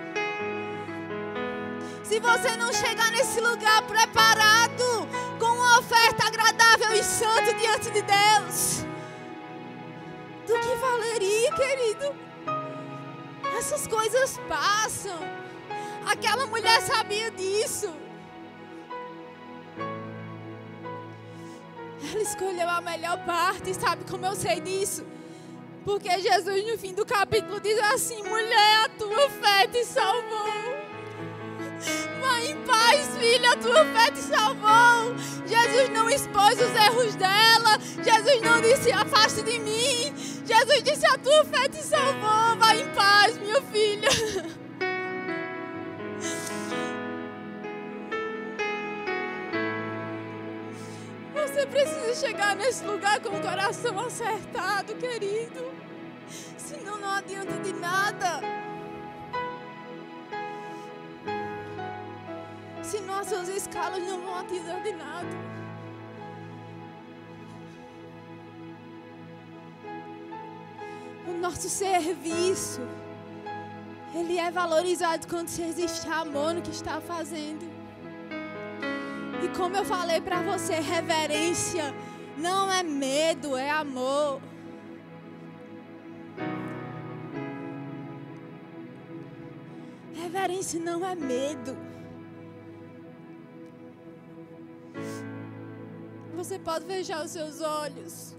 Se 2.03 2.19
você 2.19 2.55
não 2.55 2.71
chegar 2.71 3.11
nesse 3.11 3.41
lugar 3.41 3.81
preparado, 3.83 5.07
com 5.39 5.45
uma 5.45 5.79
oferta 5.79 6.27
agradável 6.27 6.93
e 6.93 7.03
santa 7.03 7.53
diante 7.53 7.89
de 7.91 8.01
Deus, 8.01 8.85
do 10.47 10.53
que 10.59 10.75
valeria, 10.75 11.51
querido? 11.55 12.15
Essas 13.57 13.87
coisas 13.87 14.39
passam. 14.47 15.44
Aquela 16.05 16.45
mulher 16.45 16.81
sabia 16.81 17.31
disso. 17.31 17.93
Ela 22.11 22.21
escolheu 22.21 22.69
a 22.69 22.81
melhor 22.81 23.25
parte, 23.25 23.73
sabe 23.73 24.03
como 24.09 24.25
eu 24.25 24.35
sei 24.35 24.59
disso? 24.59 25.05
Porque 25.83 26.09
Jesus, 26.19 26.65
no 26.65 26.77
fim 26.77 26.93
do 26.93 27.05
capítulo, 27.05 27.59
diz 27.59 27.79
assim: 27.93 28.21
mulher, 28.23 28.85
a 28.85 28.89
tua 28.89 29.29
fé 29.29 29.67
te 29.67 29.83
salvou. 29.85 30.85
Vai 32.21 32.51
em 32.51 32.57
paz, 32.63 33.17
filha, 33.17 33.51
a 33.51 33.57
tua 33.57 33.85
fé 33.85 34.11
te 34.11 34.21
salvou. 34.21 35.15
Jesus 35.45 35.89
não 35.89 36.09
expôs 36.09 36.59
os 36.59 36.75
erros 36.75 37.15
dela. 37.15 37.77
Jesus 38.03 38.41
não 38.41 38.61
disse, 38.61 38.91
afaste 38.91 39.43
de 39.43 39.59
mim. 39.59 40.13
Jesus 40.45 40.83
disse, 40.83 41.05
a 41.05 41.17
tua 41.17 41.45
fé 41.45 41.67
te 41.69 41.83
salvou. 41.83 42.57
Vai 42.57 42.81
em 42.81 42.87
paz, 42.93 43.37
minha 43.37 43.61
filha. 43.61 44.09
Precisa 51.69 52.27
chegar 52.27 52.55
nesse 52.55 52.83
lugar 52.85 53.19
com 53.19 53.29
o 53.29 53.41
coração 53.41 53.99
acertado, 53.99 54.95
querido. 54.95 55.71
Senão 56.57 56.97
não 56.97 57.09
adianta 57.09 57.53
de 57.59 57.73
nada. 57.73 58.41
Senão 62.81 63.19
as 63.19 63.27
suas 63.27 63.49
escalas 63.49 64.01
não 64.03 64.21
vão 64.21 64.39
adiantar 64.39 64.81
de 64.83 64.93
nada. 64.93 65.55
O 71.27 71.33
nosso 71.39 71.67
serviço, 71.67 72.81
ele 74.13 74.37
é 74.37 74.51
valorizado 74.51 75.27
quando 75.27 75.49
existe 75.49 76.07
amor 76.07 76.53
no 76.53 76.61
que 76.61 76.71
está 76.71 77.01
fazendo. 77.01 77.84
E 79.43 79.47
como 79.57 79.75
eu 79.75 79.85
falei 79.85 80.21
para 80.21 80.41
você, 80.41 80.75
reverência 80.75 81.93
não 82.37 82.71
é 82.71 82.83
medo, 82.83 83.55
é 83.55 83.69
amor. 83.69 84.41
Reverência 90.13 90.79
não 90.79 91.05
é 91.05 91.15
medo. 91.15 91.77
Você 96.35 96.59
pode 96.59 96.85
fechar 96.85 97.23
os 97.23 97.31
seus 97.31 97.61
olhos. 97.61 98.35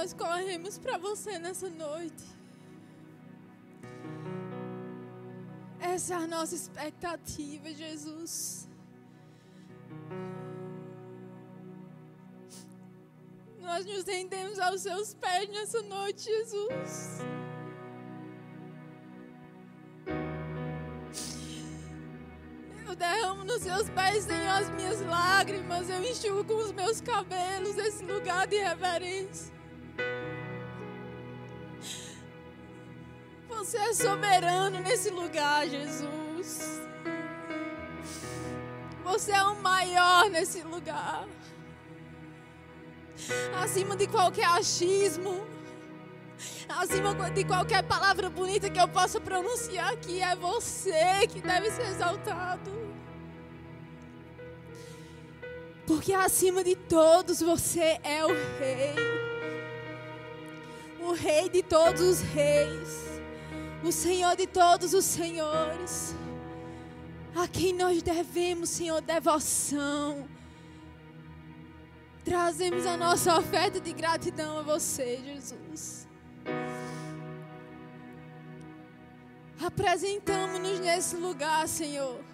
Nós 0.00 0.14
corremos 0.14 0.78
para 0.78 0.96
você 0.96 1.38
nessa 1.38 1.68
noite. 1.68 2.24
Essa 5.78 6.14
é 6.14 6.16
a 6.16 6.26
nossa 6.26 6.54
expectativa, 6.54 7.70
Jesus. 7.70 8.66
Nós 13.58 13.84
nos 13.84 14.04
rendemos 14.04 14.58
aos 14.58 14.80
seus 14.80 15.12
pés 15.12 15.50
nessa 15.50 15.82
noite, 15.82 16.24
Jesus. 16.24 17.18
Eu 22.88 22.96
derramo 22.96 23.44
nos 23.44 23.60
seus 23.60 23.90
pés, 23.90 24.24
Senhor, 24.24 24.48
as 24.48 24.70
minhas 24.70 25.02
lágrimas. 25.02 25.90
Eu 25.90 26.02
enxugo 26.02 26.42
com 26.44 26.56
os 26.56 26.72
meus 26.72 27.02
cabelos 27.02 27.76
esse 27.76 28.02
lugar 28.02 28.46
de 28.46 28.56
reverência. 28.56 29.59
Você 33.60 33.76
é 33.76 33.92
soberano 33.92 34.80
nesse 34.80 35.10
lugar, 35.10 35.68
Jesus. 35.68 36.80
Você 39.04 39.32
é 39.32 39.42
o 39.42 39.54
maior 39.56 40.30
nesse 40.30 40.62
lugar. 40.62 41.28
Acima 43.62 43.94
de 43.96 44.06
qualquer 44.06 44.46
achismo, 44.46 45.46
acima 46.70 47.14
de 47.32 47.44
qualquer 47.44 47.82
palavra 47.82 48.30
bonita 48.30 48.70
que 48.70 48.80
eu 48.80 48.88
possa 48.88 49.20
pronunciar 49.20 49.92
aqui, 49.92 50.22
é 50.22 50.34
você 50.34 51.26
que 51.28 51.42
deve 51.42 51.70
ser 51.70 51.82
exaltado. 51.82 52.70
Porque 55.86 56.14
acima 56.14 56.64
de 56.64 56.74
todos 56.74 57.42
você 57.42 58.00
é 58.02 58.24
o 58.24 58.28
Rei. 58.58 58.94
O 60.98 61.12
Rei 61.12 61.50
de 61.50 61.62
todos 61.62 62.00
os 62.00 62.20
reis. 62.22 63.19
O 63.82 63.90
Senhor 63.90 64.36
de 64.36 64.46
todos 64.46 64.94
os 64.94 65.04
senhores. 65.04 66.14
A 67.34 67.48
quem 67.48 67.72
nós 67.72 68.02
devemos, 68.02 68.68
Senhor, 68.70 69.00
devoção. 69.00 70.28
Trazemos 72.24 72.86
a 72.86 72.96
nossa 72.96 73.38
oferta 73.38 73.80
de 73.80 73.92
gratidão 73.92 74.58
a 74.58 74.62
você, 74.62 75.20
Jesus. 75.24 76.06
Apresentamos-nos 79.62 80.80
nesse 80.80 81.16
lugar, 81.16 81.66
Senhor. 81.68 82.29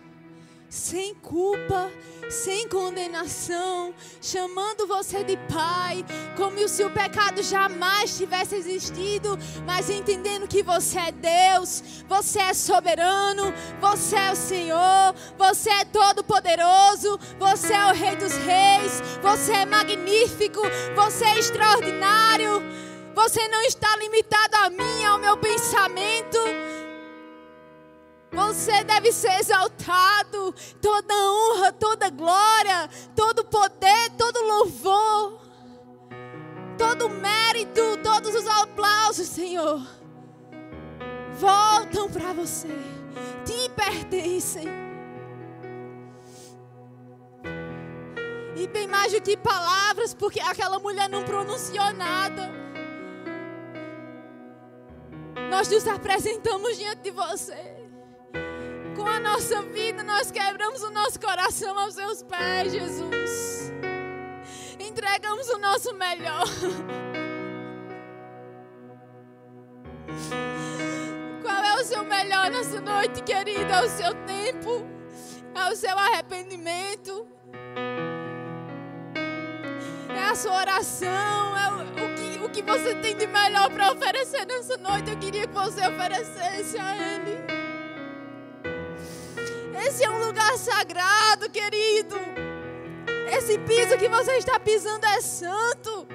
Sem 0.69 1.15
culpa, 1.15 1.91
sem 2.29 2.69
condenação, 2.69 3.95
chamando 4.21 4.87
você 4.87 5.23
de 5.23 5.37
Pai, 5.53 6.05
como 6.37 6.69
se 6.69 6.85
o 6.85 6.91
pecado 6.91 7.43
jamais 7.43 8.17
tivesse 8.17 8.57
existido, 8.57 9.39
mas 9.65 9.89
entendendo 9.89 10.49
que 10.49 10.63
você 10.63 10.99
é 10.99 11.13
Deus, 11.13 12.05
você 12.09 12.41
é 12.41 12.55
soberano, 12.55 13.55
você 13.81 14.17
é 14.17 14.33
o 14.33 14.37
Senhor, 14.37 15.15
você 15.39 15.71
é 15.71 15.85
todo-poderoso, 15.85 17.19
você 17.39 17.73
é 17.73 17.87
o 17.87 17.95
Rei 17.95 18.17
dos 18.17 18.33
Reis, 18.33 19.01
você 19.23 19.53
é 19.53 19.67
magnífico, 19.67 20.63
você 20.95 21.25
é 21.25 21.39
extraordinário, 21.39 22.63
você 23.15 23.49
não 23.49 23.63
está 23.63 23.97
limitado 23.97 24.57
a 24.57 24.71
mim, 24.71 25.05
ao 25.05 25.19
meu 25.19 25.37
pensamento. 25.37 26.39
Você 28.37 28.85
deve 28.85 29.11
ser 29.13 29.33
exaltado. 29.41 30.55
Toda 30.83 31.15
honra, 31.15 31.73
toda 31.73 32.11
glória, 32.11 32.89
todo 33.15 33.43
poder, 33.47 34.11
todo 34.19 34.43
louvor, 34.43 35.41
todo 36.77 37.09
mérito, 37.09 37.97
todos 38.03 38.35
os 38.35 38.47
aplausos, 38.47 39.27
Senhor, 39.27 39.81
voltam 41.33 42.11
para 42.11 42.35
você, 42.35 42.69
te 43.47 43.71
pertencem. 43.71 44.69
E 48.55 48.67
bem 48.69 48.87
mais 48.87 49.13
do 49.13 49.21
que 49.23 49.35
palavras, 49.35 50.13
porque 50.13 50.41
aquela 50.41 50.79
mulher 50.79 51.09
não 51.09 51.23
pronunciou 51.23 51.91
nada. 51.95 52.51
Nós 55.49 55.69
nos 55.69 55.87
apresentamos 55.89 56.77
diante 56.77 57.01
de 57.01 57.11
você 57.11 57.86
com 58.97 59.07
a 59.07 59.21
nossa 59.21 59.61
vida, 59.63 60.03
nós 60.03 60.31
quebramos 60.31 60.83
o 60.83 60.91
nosso 60.91 61.21
coração 61.21 61.79
aos 61.79 61.95
seus 61.95 62.23
pés, 62.23 62.73
Jesus. 62.73 63.71
Entregamos 64.81 65.49
o 65.51 65.59
nosso 65.59 65.95
melhor. 65.95 66.47
Qual 71.43 71.63
é 71.63 71.75
o 71.77 71.85
seu 71.85 72.05
melhor 72.05 72.51
nessa 72.51 72.81
noite, 72.81 73.23
querida? 73.23 73.75
É 73.75 73.83
o 73.83 73.89
seu 73.91 74.15
tempo, 74.25 74.87
é 75.55 75.71
o 75.71 75.77
seu 75.77 75.97
arrependimento, 75.99 77.27
é 80.09 80.25
a 80.31 80.35
sua 80.35 80.57
oração, 80.61 81.57
é 81.59 81.71
o, 81.71 81.81
o, 81.83 82.15
que, 82.15 82.45
o 82.47 82.49
que 82.49 82.63
você 82.63 82.95
tem 82.97 83.15
de 83.15 83.27
melhor 83.27 83.71
para 83.71 83.93
oferecer 83.93 84.47
nessa 84.47 84.79
noite. 84.79 85.11
Eu 85.11 85.19
queria 85.19 85.47
que 85.47 85.55
você 85.55 85.87
oferecesse 85.87 86.79
a 86.79 86.97
Ele. 86.97 87.56
Esse 89.87 90.03
é 90.03 90.11
um 90.11 90.27
lugar 90.27 90.59
sagrado, 90.59 91.49
querido. 91.49 92.17
Esse 93.31 93.57
piso 93.61 93.97
que 93.97 94.09
você 94.09 94.33
está 94.33 94.59
pisando 94.59 95.07
é 95.07 95.21
santo. 95.21 96.09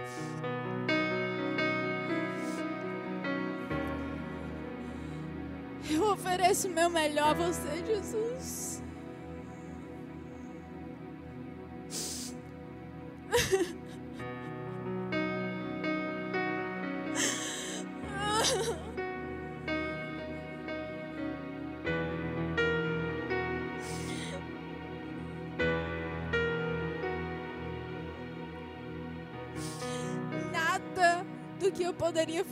Eu 5.90 6.04
ofereço 6.12 6.68
o 6.68 6.72
meu 6.72 6.90
melhor 6.90 7.30
a 7.30 7.34
você, 7.34 7.86
Jesus. 7.86 8.84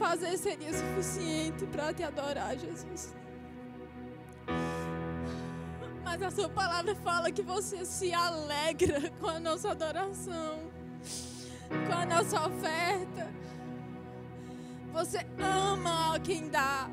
fazer 0.10 0.38
seria 0.40 0.74
suficiente 0.74 1.68
para 1.68 1.94
te 1.94 2.02
adorar, 2.02 2.58
Jesus. 2.58 3.14
Mas 6.04 6.22
a 6.24 6.32
sua 6.32 6.50
palavra 6.50 6.96
fala 6.96 7.32
que 7.32 7.44
você 7.44 7.86
se 7.86 8.12
alegra 8.12 9.12
com 9.20 9.28
a 9.28 9.40
nossa 9.40 9.70
adoração, 9.70 10.72
com 11.86 11.94
a 11.94 12.06
nossa 12.08 12.48
oferta. 12.48 13.32
Você 14.94 15.20
ama 15.38 16.20
quem 16.22 16.50
dá. 16.50 16.90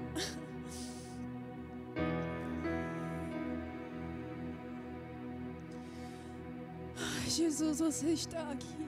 Jesus, 7.26 7.78
você 7.78 8.12
está 8.12 8.50
aqui. 8.50 8.86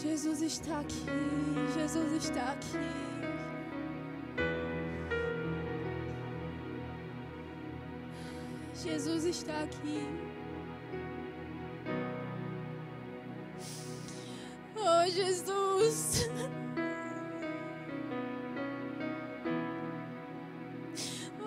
Jesus 0.00 0.42
está 0.42 0.78
aqui, 0.78 1.04
Jesus 1.74 2.24
está 2.24 2.52
aqui. 2.52 2.78
Jesus 8.74 9.24
está 9.24 9.62
aqui. 9.64 10.06
Oh, 14.76 15.10
Jesus. 15.10 16.30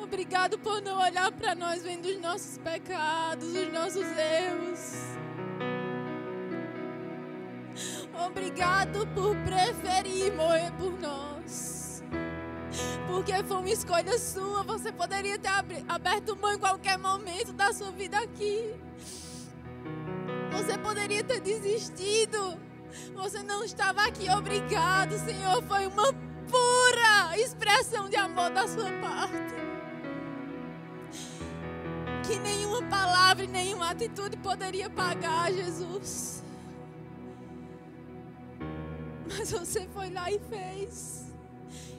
Obrigado 0.04 0.60
por 0.60 0.82
não 0.82 1.00
olhar 1.00 1.32
para 1.32 1.56
nós 1.56 1.84
vendo 1.84 2.06
os 2.06 2.20
nossos 2.20 2.58
pecados, 2.58 3.48
os 3.48 3.72
nossos 3.72 4.06
erros. 4.06 5.21
Obrigado 8.52 9.08
por 9.16 9.34
preferir 9.46 10.34
morrer 10.34 10.72
por 10.74 11.00
nós. 11.00 12.04
Porque 13.08 13.32
foi 13.46 13.58
uma 13.58 13.70
escolha 13.70 14.20
sua. 14.20 14.62
Você 14.64 14.92
poderia 14.92 15.40
ter 15.40 15.50
aberto 15.88 16.36
mão 16.36 16.54
em 16.54 16.60
qualquer 16.60 16.98
momento 16.98 17.54
da 17.54 17.72
sua 17.72 17.92
vida 17.92 18.20
aqui. 18.20 18.76
Você 20.52 20.78
poderia 20.78 21.24
ter 21.24 21.40
desistido. 21.40 22.60
Você 23.16 23.42
não 23.42 23.64
estava 23.64 24.04
aqui. 24.04 24.30
Obrigado, 24.30 25.18
Senhor. 25.20 25.64
Foi 25.64 25.88
uma 25.88 26.12
pura 26.52 27.38
expressão 27.38 28.10
de 28.10 28.18
amor 28.18 28.50
da 28.50 28.68
sua 28.68 28.92
parte. 29.00 29.56
Que 32.28 32.38
nenhuma 32.38 32.84
palavra 32.90 33.46
e 33.46 33.48
nenhuma 33.48 33.92
atitude 33.92 34.36
poderia 34.36 34.90
pagar, 34.90 35.50
Jesus. 35.54 36.42
Mas 39.38 39.52
você 39.52 39.88
foi 39.94 40.10
lá 40.10 40.30
e 40.32 40.40
fez. 40.40 41.26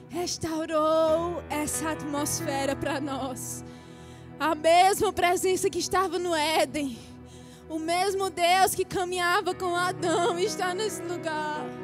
Restaurou 0.09 1.43
essa 1.49 1.91
atmosfera 1.91 2.75
para 2.75 3.01
nós. 3.01 3.63
A 4.39 4.53
mesma 4.53 5.11
presença 5.11 5.69
que 5.69 5.79
estava 5.79 6.19
no 6.19 6.35
Éden. 6.35 6.97
O 7.69 7.79
mesmo 7.79 8.29
Deus 8.29 8.75
que 8.75 8.85
caminhava 8.85 9.55
com 9.55 9.75
Adão 9.75 10.37
está 10.37 10.73
nesse 10.73 11.01
lugar. 11.01 11.82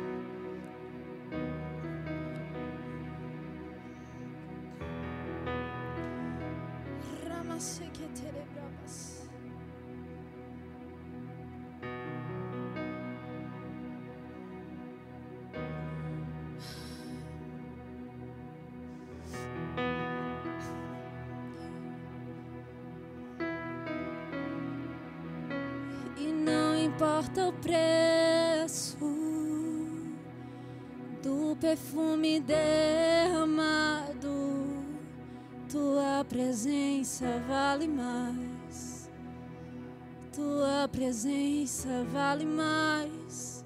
Presença 41.09 42.05
vale 42.13 42.45
mais. 42.45 43.65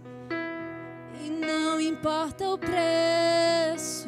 E 1.25 1.29
não 1.29 1.77
importa 1.77 2.47
o 2.47 2.57
preço 2.57 4.07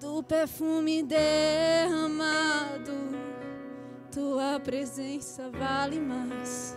do 0.00 0.20
perfume 0.24 1.04
derramado, 1.04 2.92
tua 4.10 4.58
presença 4.58 5.48
vale 5.50 6.00
mais. 6.00 6.76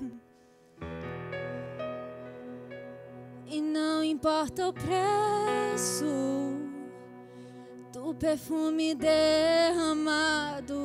E 3.46 3.60
não 3.60 4.02
importa 4.02 4.68
o 4.68 4.72
preço, 4.72 6.04
do 7.92 8.12
perfume 8.14 8.92
derramado, 8.94 10.76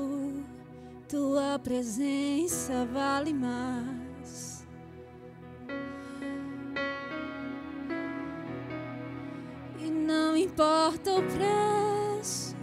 tua 1.11 1.59
presença 1.59 2.85
vale 2.85 3.33
mais. 3.33 4.65
E 9.77 9.89
não 9.89 10.37
importa 10.37 11.11
o 11.15 11.21
preço 11.23 12.55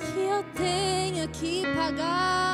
que 0.00 0.18
eu 0.18 0.42
tenha 0.56 1.28
que 1.28 1.62
pagar, 1.76 2.45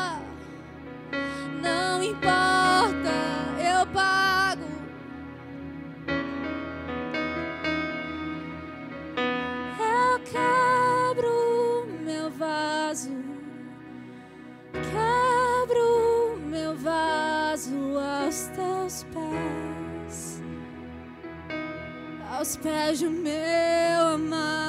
do 22.62 23.10
meu 23.10 24.06
amado. 24.14 24.61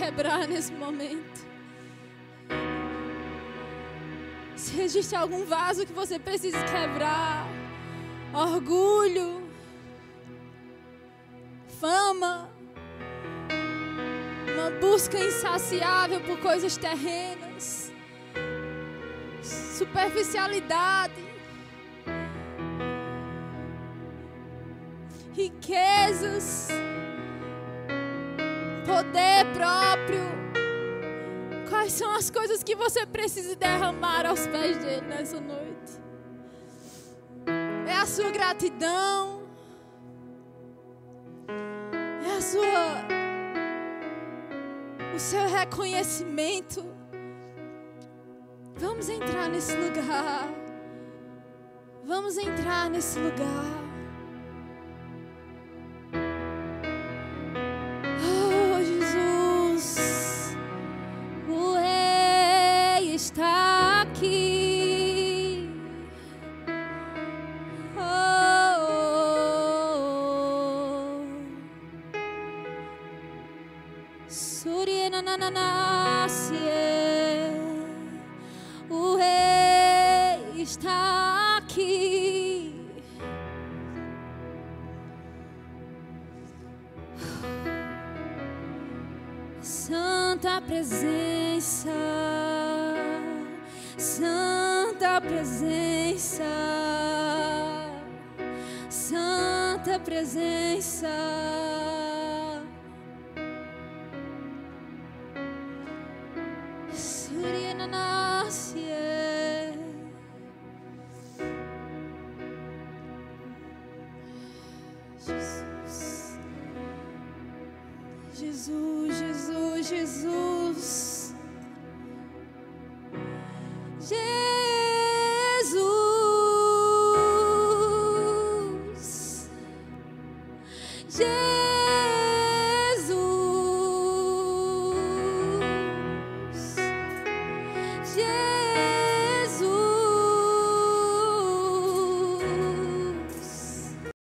Quebrar 0.00 0.48
nesse 0.48 0.72
momento? 0.72 1.40
Se 4.56 4.80
existe 4.80 5.14
algum 5.14 5.44
vaso 5.44 5.84
que 5.84 5.92
você 5.92 6.18
precisa 6.18 6.58
quebrar, 6.64 7.46
orgulho, 8.32 9.46
fama, 11.78 12.48
uma 14.54 14.70
busca 14.80 15.18
insaciável 15.18 16.20
por 16.22 16.38
coisas 16.38 16.78
terrenas, 16.78 17.92
superficialidade, 19.42 21.22
riquezas, 25.34 26.68
Quais 31.90 31.98
são 31.98 32.12
as 32.12 32.30
coisas 32.30 32.62
que 32.62 32.76
você 32.76 33.04
precisa 33.04 33.56
derramar 33.56 34.24
aos 34.24 34.46
pés 34.46 34.78
dele 34.78 35.08
nessa 35.08 35.40
noite? 35.40 36.00
É 37.84 37.96
a 37.96 38.06
sua 38.06 38.30
gratidão? 38.30 39.42
É 41.48 42.36
a 42.36 42.40
sua 42.40 42.94
o 45.16 45.18
seu 45.18 45.48
reconhecimento? 45.48 46.86
Vamos 48.76 49.08
entrar 49.08 49.48
nesse 49.48 49.74
lugar. 49.74 50.48
Vamos 52.04 52.38
entrar 52.38 52.88
nesse 52.88 53.18
lugar. 53.18 53.89
na 75.50 75.79